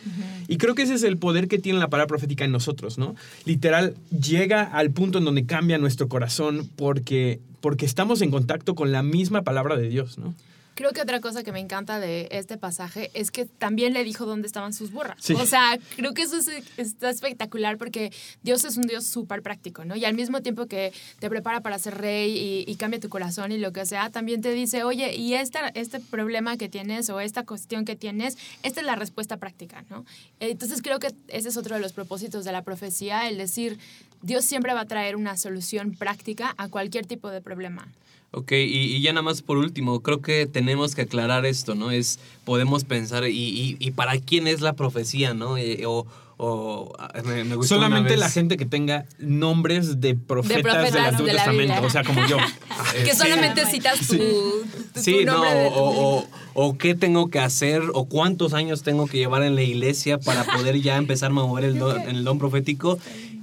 Y 0.47 0.57
creo 0.57 0.73
que 0.75 0.81
ese 0.83 0.95
es 0.95 1.03
el 1.03 1.17
poder 1.17 1.47
que 1.47 1.59
tiene 1.59 1.79
la 1.79 1.89
palabra 1.89 2.07
profética 2.07 2.43
en 2.45 2.51
nosotros, 2.51 2.97
¿no? 2.97 3.15
Literal, 3.45 3.95
llega 4.09 4.63
al 4.63 4.91
punto 4.91 5.19
en 5.19 5.25
donde 5.25 5.45
cambia 5.45 5.77
nuestro 5.77 6.07
corazón 6.07 6.69
porque, 6.75 7.39
porque 7.61 7.85
estamos 7.85 8.21
en 8.21 8.31
contacto 8.31 8.75
con 8.75 8.91
la 8.91 9.03
misma 9.03 9.43
palabra 9.43 9.75
de 9.77 9.89
Dios, 9.89 10.17
¿no? 10.17 10.33
Creo 10.73 10.91
que 10.93 11.01
otra 11.01 11.19
cosa 11.19 11.43
que 11.43 11.51
me 11.51 11.59
encanta 11.59 11.99
de 11.99 12.27
este 12.31 12.57
pasaje 12.57 13.11
es 13.13 13.29
que 13.29 13.45
también 13.45 13.93
le 13.93 14.03
dijo 14.03 14.25
dónde 14.25 14.47
estaban 14.47 14.73
sus 14.73 14.91
burras. 14.91 15.17
Sí. 15.19 15.33
O 15.33 15.45
sea, 15.45 15.77
creo 15.97 16.13
que 16.13 16.21
eso 16.23 16.37
es- 16.37 16.49
está 16.77 17.09
espectacular 17.09 17.77
porque 17.77 18.11
Dios 18.41 18.63
es 18.63 18.77
un 18.77 18.83
Dios 18.83 19.05
súper 19.05 19.41
práctico, 19.41 19.83
¿no? 19.85 19.95
Y 19.95 20.05
al 20.05 20.13
mismo 20.13 20.41
tiempo 20.41 20.67
que 20.67 20.93
te 21.19 21.29
prepara 21.29 21.59
para 21.61 21.77
ser 21.77 21.97
rey 21.97 22.37
y, 22.67 22.71
y 22.71 22.75
cambia 22.77 22.99
tu 22.99 23.09
corazón 23.09 23.51
y 23.51 23.57
lo 23.57 23.73
que 23.73 23.85
sea, 23.85 24.09
también 24.09 24.41
te 24.41 24.51
dice, 24.53 24.83
oye, 24.83 25.13
y 25.15 25.33
esta, 25.33 25.67
este 25.69 25.99
problema 25.99 26.55
que 26.57 26.69
tienes 26.69 27.09
o 27.09 27.19
esta 27.19 27.43
cuestión 27.45 27.83
que 27.85 27.95
tienes, 27.95 28.37
esta 28.63 28.79
es 28.79 28.85
la 28.85 28.95
respuesta 28.95 29.37
práctica, 29.37 29.83
¿no? 29.89 30.05
Entonces 30.39 30.81
creo 30.81 30.99
que 30.99 31.09
ese 31.27 31.49
es 31.49 31.57
otro 31.57 31.75
de 31.75 31.81
los 31.81 31.91
propósitos 31.93 32.45
de 32.45 32.51
la 32.53 32.61
profecía, 32.63 33.27
el 33.27 33.37
decir, 33.37 33.77
Dios 34.21 34.45
siempre 34.45 34.73
va 34.73 34.81
a 34.81 34.85
traer 34.85 35.15
una 35.15 35.35
solución 35.35 35.93
práctica 35.95 36.55
a 36.57 36.69
cualquier 36.69 37.05
tipo 37.05 37.29
de 37.29 37.41
problema. 37.41 37.87
Ok, 38.33 38.53
y, 38.53 38.63
y 38.95 39.01
ya 39.01 39.11
nada 39.11 39.23
más 39.23 39.41
por 39.41 39.57
último, 39.57 40.01
creo 40.01 40.21
que 40.21 40.45
tenemos 40.45 40.95
que 40.95 41.01
aclarar 41.01 41.45
esto, 41.45 41.75
¿no? 41.75 41.91
Es, 41.91 42.17
podemos 42.45 42.85
pensar, 42.85 43.27
y, 43.27 43.33
y, 43.37 43.75
y 43.79 43.91
para 43.91 44.17
quién 44.19 44.47
es 44.47 44.61
la 44.61 44.71
profecía, 44.73 45.33
¿no? 45.33 45.57
Eh, 45.57 45.83
o, 45.85 46.05
o 46.37 46.93
ah, 46.97 47.11
me, 47.25 47.43
me 47.43 47.55
gustó 47.57 47.75
una 47.75 47.87
Solamente 47.87 48.15
la 48.15 48.29
gente 48.29 48.55
que 48.55 48.65
tenga 48.65 49.03
nombres 49.19 49.99
de 49.99 50.15
profetas, 50.15 50.61
profetas 50.61 50.93
del 50.93 51.03
Antiguo 51.03 51.25
de 51.27 51.33
Testamento, 51.33 51.73
Biblia. 51.73 51.87
o 51.87 51.89
sea, 51.89 52.03
como 52.05 52.25
yo. 52.25 52.37
Que 53.03 53.11
sí. 53.11 53.17
solamente 53.17 53.65
citas 53.65 53.99
tu, 54.07 54.15
tu- 54.17 54.65
Sí, 54.95 55.19
tu 55.19 55.25
no, 55.25 55.33
nombre 55.33 55.53
de 55.53 55.69
tu 55.69 55.75
o, 55.75 56.17
o, 56.19 56.27
o 56.53 56.77
qué 56.77 56.95
tengo 56.95 57.29
que 57.29 57.39
hacer, 57.39 57.81
o 57.93 58.05
cuántos 58.05 58.53
años 58.53 58.81
tengo 58.81 59.07
que 59.07 59.17
llevar 59.17 59.43
en 59.43 59.55
la 59.55 59.61
iglesia 59.63 60.19
para 60.19 60.45
poder 60.45 60.79
ya 60.81 60.95
empezar 60.97 61.31
a 61.31 61.33
mover 61.33 61.65
el 61.65 61.77
don, 61.77 61.99
el 62.09 62.23
don 62.23 62.39
profético. 62.39 62.97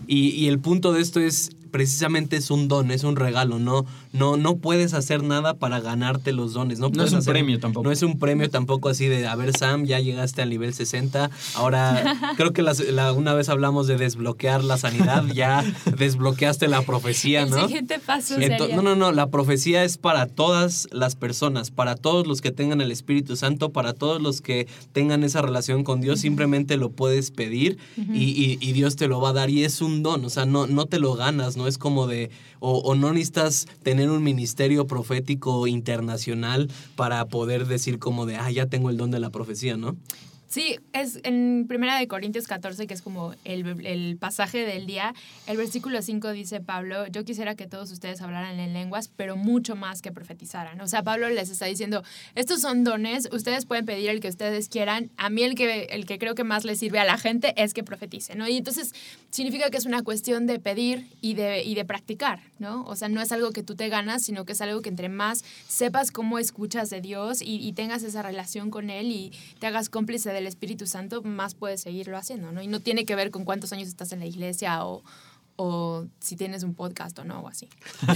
Y, 0.07 0.31
y 0.31 0.49
el 0.49 0.59
punto 0.59 0.93
de 0.95 1.03
esto 1.03 1.21
es, 1.21 1.51
precisamente 1.71 2.37
es 2.37 2.51
un 2.51 2.67
don, 2.67 2.91
es 2.91 3.05
un 3.05 3.15
regalo, 3.17 3.59
no, 3.59 3.85
no, 4.13 4.37
no 4.37 4.57
puedes 4.57 4.95
hacer 4.95 5.23
nada 5.23 5.55
para 5.55 5.81
ganarte 5.81 6.33
los 6.33 6.53
dones. 6.55 6.79
No, 6.79 6.89
es 6.89 7.13
un 7.13 7.19
hacer- 7.19 7.33
premio 7.33 7.59
tampoco. 7.61 7.85
No 7.85 7.93
es 7.93 8.03
un 8.03 8.19
premio 8.19 8.49
tampoco 8.51 8.89
así 8.89 9.07
de, 9.07 9.27
a 9.27 9.35
ver 9.37 9.57
Sam, 9.57 9.85
ya 9.85 10.01
llegaste 10.01 10.43
al 10.43 10.51
nivel 10.51 10.73
60, 10.75 11.31
ahora 11.55 12.17
creo 12.37 12.53
que 12.53 12.63
las- 12.63 12.81
la- 12.81 13.13
una 13.13 13.35
vez 13.35 13.49
hablamos 13.49 13.87
de 13.87 13.97
desbloquear 13.97 14.65
la 14.65 14.79
sanidad, 14.79 15.25
ya 15.35 15.65
desbloqueaste 15.97 16.69
la 16.69 16.83
profecía, 16.83 17.43
El 17.43 17.51
¿no? 17.51 17.67
siguiente 17.67 17.99
paso 17.99 18.37
Ento- 18.37 18.59
sería... 18.59 18.77
no, 18.77 18.83
no, 18.83 18.97
no, 18.97 19.13
la 19.13 19.29
profecía 19.31 19.85
es 19.85 19.99
para 19.99 20.27
todas 20.27 20.89
las 20.93 21.15
personas, 21.17 21.71
para 21.71 21.95
todos 21.97 22.27
los 22.27 22.41
que 22.41 22.51
tengan 22.51 22.81
el 22.81 22.91
Espíritu 22.93 23.37
Santo, 23.37 23.71
para 23.71 23.93
todos 23.93 24.23
los 24.23 24.41
que 24.41 24.67
tengan 24.93 25.25
esa 25.25 25.43
relación 25.43 25.85
con 25.85 26.01
Dios, 26.01 26.21
simplemente 26.21 26.77
lo 26.77 26.91
puedes 26.91 27.31
pedir 27.31 27.79
y, 27.97 28.03
y- 28.31 28.59
y 28.61 28.73
Dios 28.73 28.97
te 28.97 29.09
lo 29.09 29.21
va 29.21 29.31
a 29.31 29.33
dar 29.33 29.51
y 29.51 29.65
es 29.65 29.81
un 29.81 30.03
don, 30.03 30.25
o 30.25 30.31
sea, 30.31 30.47
no, 30.47 30.67
no 30.67 30.87
te 30.87 30.99
lo 30.99 31.15
ganas, 31.15 31.57
no 31.57 31.67
es 31.67 31.79
como 31.79 32.07
de, 32.07 32.31
o, 32.61 32.79
o 32.79 32.95
no 32.95 33.13
necesitas 33.13 33.67
tener 33.83 34.08
un 34.11 34.23
ministerio 34.23 34.87
profético 34.87 35.67
internacional 35.67 36.71
para 36.97 37.25
poder 37.27 37.67
decir 37.67 37.99
como 37.99 38.27
de, 38.27 38.37
ah, 38.37 38.51
ya 38.51 38.67
tengo 38.67 38.91
el 38.91 38.97
don 38.97 39.11
de 39.11 39.21
la 39.21 39.31
profecía, 39.31 39.77
¿no? 39.77 39.97
Sí, 40.49 40.81
es 40.95 41.21
en 41.25 41.67
Primera 41.69 41.99
de 41.99 42.09
Corintios 42.09 42.47
14, 42.47 42.87
que 42.87 42.95
es 42.95 43.03
como 43.03 43.35
el, 43.45 43.85
el 43.85 44.17
pasaje 44.17 44.65
del 44.65 44.87
día, 44.87 45.15
el 45.47 45.59
versículo 45.59 46.01
5 46.01 46.33
dice 46.33 46.61
Pablo, 46.61 47.07
yo 47.09 47.23
quisiera 47.27 47.55
que 47.55 47.67
todos 47.67 47.93
ustedes 47.93 48.23
hablaran 48.23 48.59
en 48.59 48.73
lenguas, 48.73 49.11
pero 49.15 49.37
mucho 49.37 49.77
más 49.77 50.01
que 50.01 50.11
profetizaran. 50.11 50.81
O 50.81 50.87
sea, 50.87 51.03
Pablo 51.03 51.29
les 51.29 51.51
está 51.51 51.67
diciendo, 51.67 52.03
estos 52.35 52.63
son 52.63 52.83
dones, 52.83 53.29
ustedes 53.31 53.67
pueden 53.67 53.85
pedir 53.85 54.09
el 54.09 54.21
que 54.21 54.29
ustedes 54.29 54.71
quieran, 54.71 55.11
a 55.19 55.29
mí 55.29 55.43
el 55.43 55.55
que, 55.55 55.83
el 55.91 56.07
que 56.07 56.19
creo 56.19 56.35
que 56.35 56.45
más 56.45 56.65
les 56.65 56.79
sirve 56.79 56.99
a 56.99 57.05
la 57.05 57.19
gente 57.19 57.53
es 57.63 57.75
que 57.75 57.85
profetice, 57.85 58.35
¿no? 58.35 58.49
Y 58.49 58.57
entonces 58.57 58.95
significa 59.29 59.69
que 59.69 59.77
es 59.77 59.85
una 59.85 60.03
cuestión 60.03 60.47
de 60.47 60.59
pedir 60.59 61.09
y 61.21 61.35
de, 61.35 61.63
y 61.63 61.75
de 61.75 61.85
practicar, 61.85 62.41
¿no? 62.59 62.85
O 62.87 62.97
sea, 62.97 63.11
no 63.11 63.21
es 63.21 63.33
algo 63.33 63.53
que 63.53 63.63
tú 63.63 63.77
te 63.77 63.91
ganas, 63.91 64.23
sino 64.23 64.47
que 64.47 64.53
es 64.53 64.61
algo 64.63 64.81
que 64.81 64.89
entre 64.89 65.11
más 65.11 65.45
sepas 65.67 66.11
cómo 66.11 66.39
escuchas 66.39 66.89
de 66.89 67.03
Dios 67.03 67.43
y, 67.43 67.57
y 67.57 67.75
tengas 67.75 68.03
esa 68.03 68.23
relación 68.23 68.71
con 68.71 68.89
Él 68.89 69.13
y 69.13 69.33
te 69.59 69.67
hagas 69.67 69.91
cómplice 69.91 70.38
del 70.39 70.47
Espíritu 70.47 70.87
Santo, 70.87 71.23
más 71.23 71.55
puedes 71.55 71.81
seguirlo 71.83 72.17
haciendo, 72.17 72.53
¿no? 72.53 72.63
Y 72.63 72.67
no 72.67 72.81
tiene 72.81 73.05
que 73.05 73.15
ver 73.15 73.31
con 73.31 73.45
cuántos 73.45 73.73
años 73.73 73.89
estás 73.89 74.13
en 74.13 74.21
la 74.21 74.27
iglesia 74.27 74.85
o, 74.85 75.03
o 75.57 76.07
si 76.21 76.37
tienes 76.37 76.63
un 76.63 76.75
podcast 76.75 77.19
o 77.19 77.25
no, 77.25 77.41
o 77.41 77.49
así. 77.49 77.69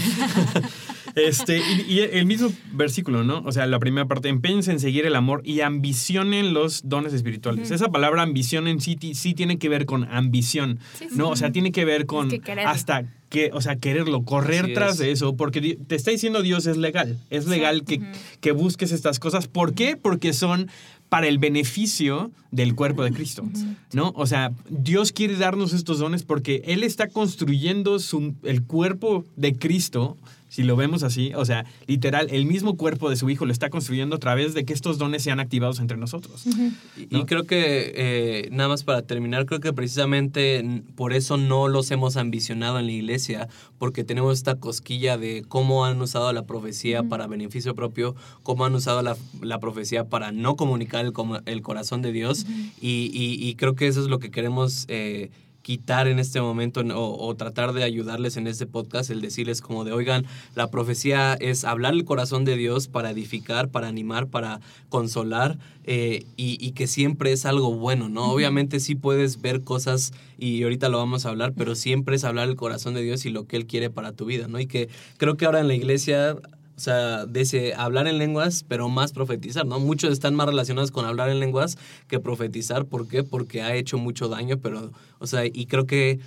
Este, 1.14 1.58
y, 1.58 1.92
y 1.92 2.00
el 2.00 2.24
mismo 2.24 2.50
versículo, 2.72 3.22
¿no? 3.22 3.42
O 3.44 3.52
sea, 3.52 3.66
la 3.66 3.78
primera 3.78 4.06
parte, 4.06 4.28
empeñense 4.30 4.70
en 4.72 4.80
seguir 4.80 5.04
el 5.04 5.14
amor 5.14 5.42
y 5.44 5.61
ambicionen 5.61 6.54
los 6.54 6.88
dones 6.88 7.12
espirituales. 7.12 7.70
Esa 7.70 7.88
palabra 7.90 8.22
ambición 8.22 8.66
en 8.66 8.80
sí, 8.80 8.96
sí 9.12 9.35
tiene 9.35 9.58
que 9.58 9.68
ver 9.68 9.85
con 9.85 10.04
ambición, 10.04 10.78
Sí, 10.98 11.08
sí. 11.11 11.16
¿no? 11.16 11.28
O 11.28 11.37
sea, 11.37 11.52
tiene 11.52 11.70
que 11.70 11.85
ver 11.85 12.06
con 12.06 12.30
que 12.30 12.40
hasta 12.64 13.04
que, 13.28 13.50
o 13.52 13.61
sea, 13.61 13.76
quererlo, 13.76 14.24
correr 14.24 14.64
Así 14.66 14.74
tras 14.74 14.92
es. 14.92 14.98
de 14.98 15.11
eso, 15.12 15.37
porque 15.37 15.61
te 15.87 15.94
está 15.94 16.11
diciendo 16.11 16.40
Dios 16.42 16.66
es 16.66 16.76
legal, 16.78 17.18
es 17.30 17.46
legal 17.46 17.85
que, 17.85 18.00
que 18.40 18.52
busques 18.52 18.90
estas 18.92 19.18
cosas. 19.18 19.48
¿Por 19.48 19.74
qué? 19.74 19.96
Porque 19.96 20.32
son 20.32 20.70
para 21.12 21.27
el 21.29 21.37
beneficio 21.37 22.31
del 22.53 22.75
cuerpo 22.75 23.05
de 23.05 23.12
Cristo, 23.12 23.44
¿no? 23.92 24.14
O 24.16 24.27
sea, 24.27 24.51
Dios 24.70 25.12
quiere 25.12 25.37
darnos 25.37 25.75
estos 25.75 25.98
dones 25.98 26.22
porque 26.22 26.62
Él 26.64 26.83
está 26.83 27.07
construyendo 27.09 27.98
su- 27.98 28.35
el 28.44 28.62
cuerpo 28.62 29.27
de 29.37 29.53
Cristo, 29.53 30.16
si 30.52 30.64
lo 30.64 30.76
vemos 30.76 31.02
así, 31.02 31.32
o 31.34 31.44
sea, 31.46 31.64
literal, 31.86 32.26
el 32.30 32.44
mismo 32.44 32.76
cuerpo 32.76 33.08
de 33.08 33.16
su 33.16 33.30
Hijo 33.30 33.46
lo 33.46 33.52
está 33.52 33.70
construyendo 33.70 34.16
a 34.16 34.18
través 34.18 34.52
de 34.52 34.66
que 34.66 34.74
estos 34.74 34.98
dones 34.98 35.22
sean 35.22 35.40
activados 35.40 35.80
entre 35.80 35.96
nosotros. 35.96 36.44
Y, 36.46 37.06
¿no? 37.10 37.20
y 37.20 37.24
creo 37.24 37.44
que, 37.44 37.92
eh, 37.96 38.48
nada 38.52 38.68
más 38.68 38.84
para 38.84 39.00
terminar, 39.00 39.46
creo 39.46 39.60
que 39.60 39.72
precisamente 39.72 40.82
por 40.94 41.14
eso 41.14 41.38
no 41.38 41.68
los 41.68 41.90
hemos 41.90 42.18
ambicionado 42.18 42.78
en 42.78 42.84
la 42.86 42.92
iglesia, 42.92 43.48
porque 43.78 44.04
tenemos 44.04 44.36
esta 44.36 44.56
cosquilla 44.56 45.16
de 45.16 45.42
cómo 45.48 45.86
han 45.86 46.00
usado 46.02 46.30
la 46.34 46.42
profecía 46.44 47.02
para 47.02 47.26
beneficio 47.26 47.74
propio, 47.74 48.14
cómo 48.42 48.66
han 48.66 48.74
usado 48.74 49.00
la, 49.00 49.16
la 49.40 49.58
profecía 49.58 50.04
para 50.04 50.32
no 50.32 50.56
comunicar 50.56 51.06
el, 51.06 51.14
como- 51.14 51.40
el 51.46 51.62
corazón 51.62 52.02
de 52.02 52.12
Dios, 52.12 52.44
y, 52.78 53.10
y- 53.14 53.48
y 53.48 53.54
creo 53.54 53.74
que 53.74 53.86
eso 53.86 54.02
es 54.02 54.08
lo 54.08 54.18
que 54.18 54.30
queremos... 54.30 54.84
eh, 54.88 55.30
quitar 55.62 56.09
en 56.09 56.18
este 56.18 56.40
momento 56.40 56.81
o, 56.81 57.27
o 57.27 57.35
tratar 57.37 57.72
de 57.72 57.85
ayudarles 57.85 58.37
en 58.37 58.46
este 58.46 58.66
podcast, 58.66 59.11
el 59.11 59.20
decirles 59.20 59.61
como 59.61 59.85
de, 59.85 59.92
oigan, 59.92 60.27
la 60.55 60.70
profecía 60.70 61.35
es 61.35 61.64
hablar 61.64 61.94
el 61.94 62.05
corazón 62.05 62.44
de 62.44 62.57
Dios 62.57 62.88
para 62.88 63.11
edificar, 63.11 63.68
para 63.68 63.88
animar, 63.88 64.27
para 64.27 64.61
consolar 64.88 65.59
eh, 65.85 66.25
y, 66.37 66.59
y 66.64 66.72
que 66.72 66.87
siempre 66.87 67.33
es 67.33 67.46
algo 67.46 67.75
bueno, 67.75 68.09
¿no? 68.09 68.31
Obviamente 68.31 68.81
sí 68.81 68.94
puedes 68.94 69.40
ver 69.40 69.62
cosas 69.62 70.12
y 70.38 70.62
ahorita 70.62 70.88
lo 70.88 70.98
vamos 70.98 71.27
a 71.27 71.31
hablar, 71.31 71.53
pero 71.57 71.75
siempre 71.75 72.16
es 72.16 72.25
hablar 72.25 72.48
el 72.48 72.57
corazón 72.57 72.94
de 72.94 73.03
Dios 73.03 73.25
y 73.25 73.31
lo 73.31 73.46
que 73.46 73.57
Él 73.57 73.66
quiere 73.66 73.90
para 73.90 74.12
tu 74.12 74.25
vida, 74.25 74.48
¿no? 74.48 74.61
Y 74.61 74.66
que 74.66 74.88
creo 75.16 75.37
que 75.37 75.46
ahora 75.46 75.61
en 75.61 75.68
la 75.68 75.75
iglesia... 75.75 76.37
O 76.76 76.80
sea, 76.80 77.26
de 77.26 77.42
ese 77.42 77.74
hablar 77.74 78.06
en 78.06 78.18
lenguas, 78.18 78.64
pero 78.66 78.88
más 78.88 79.12
profetizar, 79.12 79.66
¿no? 79.66 79.78
Muchos 79.78 80.12
están 80.12 80.35
más 80.35 80.46
relacionados 80.46 80.90
con 80.90 81.04
hablar 81.04 81.28
en 81.28 81.38
lenguas 81.38 81.76
que 82.08 82.18
profetizar. 82.18 82.87
¿Por 82.87 83.08
qué? 83.08 83.22
Porque 83.22 83.62
ha 83.62 83.74
hecho 83.74 83.98
mucho 83.98 84.28
daño, 84.28 84.58
pero, 84.58 84.90
o 85.18 85.26
sea, 85.26 85.44
y 85.44 85.66
creo 85.66 85.87
que 85.87 86.20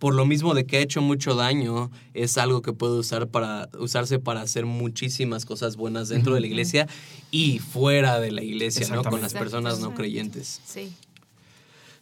por 0.00 0.14
lo 0.14 0.24
mismo 0.24 0.54
de 0.54 0.64
que 0.64 0.78
ha 0.78 0.80
hecho 0.80 1.02
mucho 1.02 1.34
daño, 1.34 1.90
es 2.14 2.38
algo 2.38 2.62
que 2.62 2.72
puede 2.72 2.94
usar 2.94 3.28
para, 3.28 3.68
usarse 3.78 4.18
para 4.18 4.40
hacer 4.40 4.64
muchísimas 4.64 5.44
cosas 5.44 5.76
buenas 5.76 6.08
dentro 6.08 6.34
de 6.34 6.40
la 6.40 6.46
iglesia 6.46 6.88
y 7.30 7.58
fuera 7.58 8.18
de 8.18 8.32
la 8.32 8.42
iglesia, 8.42 8.88
¿no? 8.88 9.04
Con 9.04 9.20
las 9.20 9.34
personas 9.34 9.78
no 9.80 9.94
creyentes. 9.94 10.62
Sí. 10.64 10.90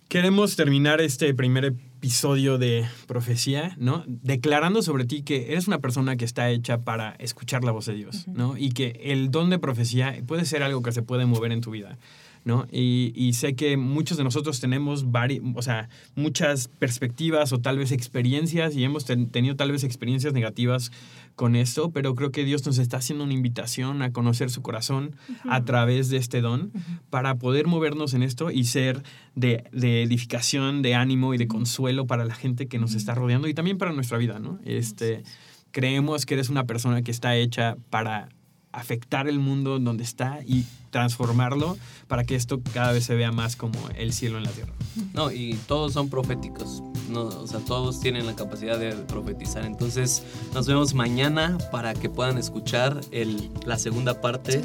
Queremos 0.06 0.54
terminar 0.54 1.00
este 1.00 1.34
primer 1.34 1.74
episodio 1.98 2.58
de 2.58 2.86
profecía, 3.08 3.74
¿no? 3.76 4.04
Declarando 4.06 4.82
sobre 4.82 5.04
ti 5.04 5.22
que 5.22 5.50
eres 5.50 5.66
una 5.66 5.80
persona 5.80 6.16
que 6.16 6.24
está 6.24 6.48
hecha 6.48 6.82
para 6.82 7.16
escuchar 7.18 7.64
la 7.64 7.72
voz 7.72 7.86
de 7.86 7.94
Dios, 7.94 8.28
¿no? 8.28 8.56
Y 8.56 8.70
que 8.70 9.00
el 9.02 9.32
don 9.32 9.50
de 9.50 9.58
profecía 9.58 10.16
puede 10.24 10.44
ser 10.44 10.62
algo 10.62 10.80
que 10.80 10.92
se 10.92 11.02
puede 11.02 11.26
mover 11.26 11.50
en 11.50 11.60
tu 11.60 11.72
vida, 11.72 11.98
¿no? 12.44 12.66
Y, 12.72 13.12
y 13.14 13.32
sé 13.34 13.54
que 13.54 13.76
muchos 13.76 14.16
de 14.18 14.24
nosotros 14.24 14.60
tenemos 14.60 15.06
vari- 15.06 15.42
o 15.54 15.62
sea, 15.62 15.88
muchas 16.14 16.68
perspectivas 16.68 17.52
o 17.52 17.58
tal 17.60 17.78
vez 17.78 17.92
experiencias 17.92 18.74
y 18.74 18.84
hemos 18.84 19.04
ten- 19.04 19.28
tenido 19.30 19.56
tal 19.56 19.72
vez 19.72 19.84
experiencias 19.84 20.32
negativas 20.32 20.90
con 21.36 21.54
esto, 21.54 21.90
pero 21.92 22.14
creo 22.14 22.32
que 22.32 22.44
Dios 22.44 22.66
nos 22.66 22.78
está 22.78 22.96
haciendo 22.96 23.22
una 23.24 23.32
invitación 23.34 24.02
a 24.02 24.12
conocer 24.12 24.50
su 24.50 24.60
corazón 24.62 25.14
a 25.48 25.64
través 25.64 26.08
de 26.08 26.16
este 26.16 26.40
don 26.40 26.72
para 27.10 27.36
poder 27.36 27.66
movernos 27.68 28.14
en 28.14 28.22
esto 28.24 28.50
y 28.50 28.64
ser 28.64 29.02
de, 29.36 29.64
de 29.72 30.02
edificación, 30.02 30.82
de 30.82 30.94
ánimo 30.96 31.34
y 31.34 31.38
de 31.38 31.46
consuelo 31.46 32.06
para 32.06 32.24
la 32.24 32.34
gente 32.34 32.66
que 32.66 32.78
nos 32.78 32.94
está 32.94 33.14
rodeando 33.14 33.46
y 33.46 33.54
también 33.54 33.78
para 33.78 33.92
nuestra 33.92 34.18
vida, 34.18 34.40
¿no? 34.40 34.58
Este, 34.64 35.22
creemos 35.70 36.26
que 36.26 36.34
eres 36.34 36.48
una 36.48 36.64
persona 36.64 37.02
que 37.02 37.10
está 37.12 37.36
hecha 37.36 37.76
para 37.90 38.30
afectar 38.72 39.28
el 39.28 39.38
mundo 39.38 39.78
donde 39.78 40.04
está 40.04 40.40
y 40.46 40.64
transformarlo 40.90 41.76
para 42.06 42.24
que 42.24 42.34
esto 42.34 42.60
cada 42.72 42.92
vez 42.92 43.04
se 43.04 43.14
vea 43.14 43.32
más 43.32 43.56
como 43.56 43.78
el 43.96 44.12
cielo 44.12 44.38
en 44.38 44.44
la 44.44 44.50
tierra. 44.50 44.72
No, 45.14 45.30
y 45.30 45.54
todos 45.66 45.92
son 45.92 46.08
proféticos. 46.08 46.82
No, 47.08 47.22
o 47.22 47.46
sea, 47.46 47.60
todos 47.60 48.00
tienen 48.00 48.26
la 48.26 48.36
capacidad 48.36 48.78
de 48.78 48.92
profetizar. 48.92 49.64
Entonces, 49.64 50.22
nos 50.54 50.66
vemos 50.66 50.94
mañana 50.94 51.58
para 51.70 51.94
que 51.94 52.08
puedan 52.08 52.38
escuchar 52.38 53.00
el, 53.10 53.50
la 53.64 53.78
segunda 53.78 54.20
parte 54.20 54.62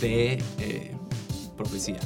de 0.00 0.42
eh, 0.58 0.96
profecía. 1.56 1.98